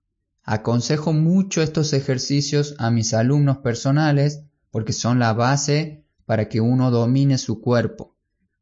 Aconsejo 0.43 1.13
mucho 1.13 1.62
estos 1.62 1.93
ejercicios 1.93 2.73
a 2.80 2.89
mis 2.89 3.13
alumnos 3.13 3.58
personales 3.58 4.43
porque 4.71 4.93
son 4.93 5.19
la 5.19 5.34
base 5.34 6.06
para 6.25 6.49
que 6.49 6.62
uno 6.62 6.89
domine 6.89 7.38
su 7.38 7.62
cuerpo. 7.62 8.15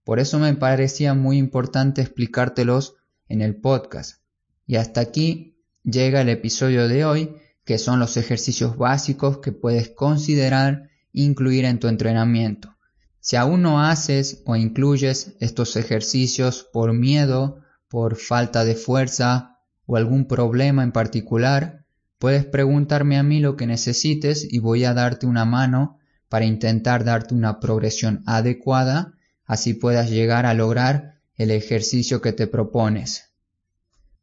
Por 0.03 0.19
eso 0.19 0.39
me 0.39 0.53
parecía 0.53 1.13
muy 1.13 1.37
importante 1.37 2.01
explicártelos 2.01 2.95
en 3.29 3.41
el 3.41 3.55
podcast, 3.55 4.21
y 4.67 4.75
hasta 4.75 5.01
aquí 5.01 5.57
llega 5.83 6.21
el 6.21 6.29
episodio 6.29 6.87
de 6.87 7.05
hoy, 7.05 7.35
que 7.63 7.77
son 7.77 7.99
los 7.99 8.17
ejercicios 8.17 8.77
básicos 8.77 9.39
que 9.39 9.53
puedes 9.53 9.89
considerar 9.89 10.89
incluir 11.13 11.65
en 11.65 11.79
tu 11.79 11.87
entrenamiento. 11.87 12.75
Si 13.19 13.35
aún 13.37 13.61
no 13.61 13.81
haces 13.81 14.43
o 14.45 14.55
incluyes 14.55 15.35
estos 15.39 15.75
ejercicios 15.75 16.67
por 16.71 16.93
miedo, 16.93 17.61
por 17.87 18.17
falta 18.17 18.65
de 18.65 18.75
fuerza 18.75 19.57
o 19.85 19.95
algún 19.95 20.27
problema 20.27 20.83
en 20.83 20.91
particular, 20.91 21.85
puedes 22.19 22.45
preguntarme 22.45 23.17
a 23.17 23.23
mí 23.23 23.39
lo 23.39 23.55
que 23.55 23.67
necesites 23.67 24.45
y 24.49 24.59
voy 24.59 24.83
a 24.83 24.93
darte 24.93 25.25
una 25.25 25.45
mano 25.45 25.97
para 26.29 26.45
intentar 26.45 27.05
darte 27.05 27.33
una 27.33 27.59
progresión 27.59 28.21
adecuada, 28.25 29.13
así 29.45 29.73
puedas 29.73 30.09
llegar 30.09 30.45
a 30.45 30.53
lograr 30.53 31.21
el 31.35 31.51
ejercicio 31.51 32.21
que 32.21 32.33
te 32.33 32.47
propones. 32.47 33.26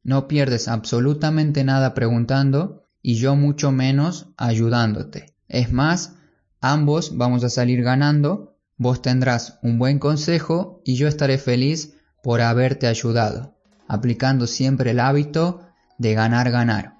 No 0.04 0.28
pierdes 0.28 0.68
absolutamente 0.68 1.64
nada 1.64 1.94
preguntando 1.94 2.84
y 3.02 3.16
yo 3.16 3.36
mucho 3.36 3.72
menos 3.72 4.28
ayudándote. 4.36 5.34
Es 5.48 5.72
más, 5.72 6.14
ambos 6.60 7.16
vamos 7.16 7.42
a 7.42 7.50
salir 7.50 7.82
ganando, 7.82 8.56
vos 8.76 9.00
tendrás 9.00 9.58
un 9.62 9.78
buen 9.78 9.98
consejo 9.98 10.82
y 10.84 10.96
yo 10.96 11.08
estaré 11.08 11.38
feliz 11.38 11.94
por 12.22 12.42
haberte 12.42 12.86
ayudado, 12.86 13.56
aplicando 13.88 14.46
siempre 14.46 14.90
el 14.90 15.00
hábito 15.00 15.60
de 15.98 16.14
ganar 16.14 16.50
ganar. 16.50 16.94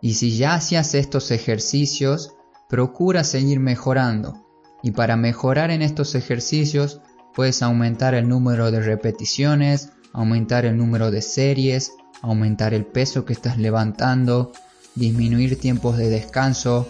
Y 0.00 0.14
si 0.14 0.36
ya 0.36 0.54
hacías 0.54 0.94
estos 0.94 1.30
ejercicios, 1.30 2.34
procura 2.68 3.24
seguir 3.24 3.60
mejorando. 3.60 4.44
Y 4.82 4.92
para 4.92 5.16
mejorar 5.16 5.70
en 5.70 5.82
estos 5.82 6.14
ejercicios 6.14 7.00
puedes 7.34 7.62
aumentar 7.62 8.14
el 8.14 8.28
número 8.28 8.70
de 8.70 8.80
repeticiones, 8.80 9.90
aumentar 10.12 10.64
el 10.64 10.76
número 10.76 11.10
de 11.10 11.22
series, 11.22 11.92
aumentar 12.22 12.74
el 12.74 12.84
peso 12.84 13.24
que 13.24 13.32
estás 13.32 13.58
levantando, 13.58 14.52
disminuir 14.94 15.58
tiempos 15.58 15.96
de 15.96 16.10
descanso, 16.10 16.88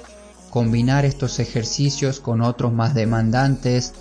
combinar 0.50 1.04
estos 1.04 1.38
ejercicios 1.38 2.20
con 2.20 2.40
otros 2.40 2.72
más 2.72 2.94
demandantes, 2.94 3.92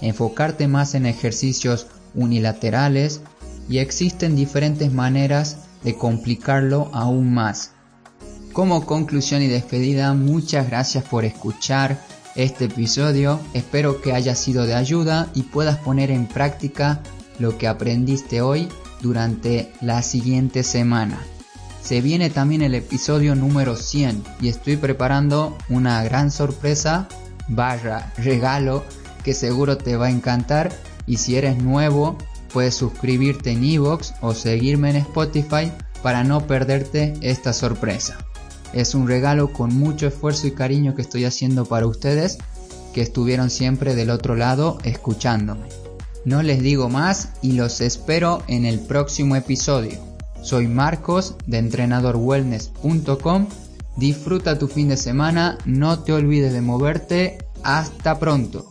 enfocarte 0.00 0.68
más 0.68 0.94
en 0.94 1.06
ejercicios 1.06 1.86
unilaterales 2.14 3.20
y 3.68 3.78
existen 3.78 4.36
diferentes 4.36 4.92
maneras 4.92 5.58
de 5.82 5.96
complicarlo 5.96 6.90
aún 6.92 7.32
más. 7.32 7.72
Como 8.52 8.86
conclusión 8.86 9.42
y 9.42 9.48
despedida, 9.48 10.14
muchas 10.14 10.68
gracias 10.68 11.04
por 11.04 11.24
escuchar 11.24 11.98
este 12.36 12.64
episodio, 12.66 13.40
espero 13.52 14.00
que 14.00 14.12
haya 14.12 14.34
sido 14.34 14.66
de 14.66 14.74
ayuda 14.74 15.28
y 15.34 15.42
puedas 15.42 15.78
poner 15.78 16.10
en 16.10 16.26
práctica 16.26 17.00
lo 17.38 17.58
que 17.58 17.68
aprendiste 17.68 18.40
hoy 18.40 18.68
durante 19.00 19.72
la 19.80 20.02
siguiente 20.02 20.62
semana. 20.62 21.18
Se 21.82 22.00
viene 22.00 22.30
también 22.30 22.62
el 22.62 22.74
episodio 22.74 23.34
número 23.34 23.76
100 23.76 24.24
y 24.40 24.48
estoy 24.48 24.76
preparando 24.76 25.56
una 25.68 26.02
gran 26.02 26.30
sorpresa 26.30 27.08
barra 27.48 28.12
regalo 28.16 28.84
que 29.22 29.34
seguro 29.34 29.76
te 29.76 29.96
va 29.96 30.06
a 30.06 30.10
encantar 30.10 30.72
y 31.06 31.18
si 31.18 31.36
eres 31.36 31.62
nuevo 31.62 32.16
puedes 32.52 32.74
suscribirte 32.74 33.50
en 33.50 33.64
iVoox 33.64 34.12
o 34.22 34.32
seguirme 34.32 34.90
en 34.90 34.96
Spotify 34.96 35.72
para 36.02 36.24
no 36.24 36.46
perderte 36.46 37.14
esta 37.20 37.52
sorpresa. 37.52 38.16
Es 38.72 38.94
un 38.94 39.06
regalo 39.06 39.52
con 39.52 39.74
mucho 39.74 40.06
esfuerzo 40.06 40.46
y 40.46 40.52
cariño 40.52 40.94
que 40.94 41.02
estoy 41.02 41.24
haciendo 41.24 41.64
para 41.66 41.86
ustedes 41.86 42.38
que 42.94 43.02
estuvieron 43.02 43.50
siempre 43.50 43.94
del 43.94 44.10
otro 44.10 44.36
lado 44.36 44.78
escuchándome. 44.84 45.83
No 46.24 46.42
les 46.42 46.62
digo 46.62 46.88
más 46.88 47.28
y 47.42 47.52
los 47.52 47.80
espero 47.80 48.42
en 48.48 48.64
el 48.64 48.80
próximo 48.80 49.36
episodio. 49.36 49.98
Soy 50.42 50.68
Marcos 50.68 51.36
de 51.46 51.58
entrenadorwellness.com. 51.58 53.46
Disfruta 53.96 54.58
tu 54.58 54.68
fin 54.68 54.88
de 54.88 54.96
semana, 54.96 55.58
no 55.64 56.00
te 56.00 56.12
olvides 56.12 56.52
de 56.52 56.60
moverte. 56.60 57.38
Hasta 57.62 58.18
pronto. 58.18 58.66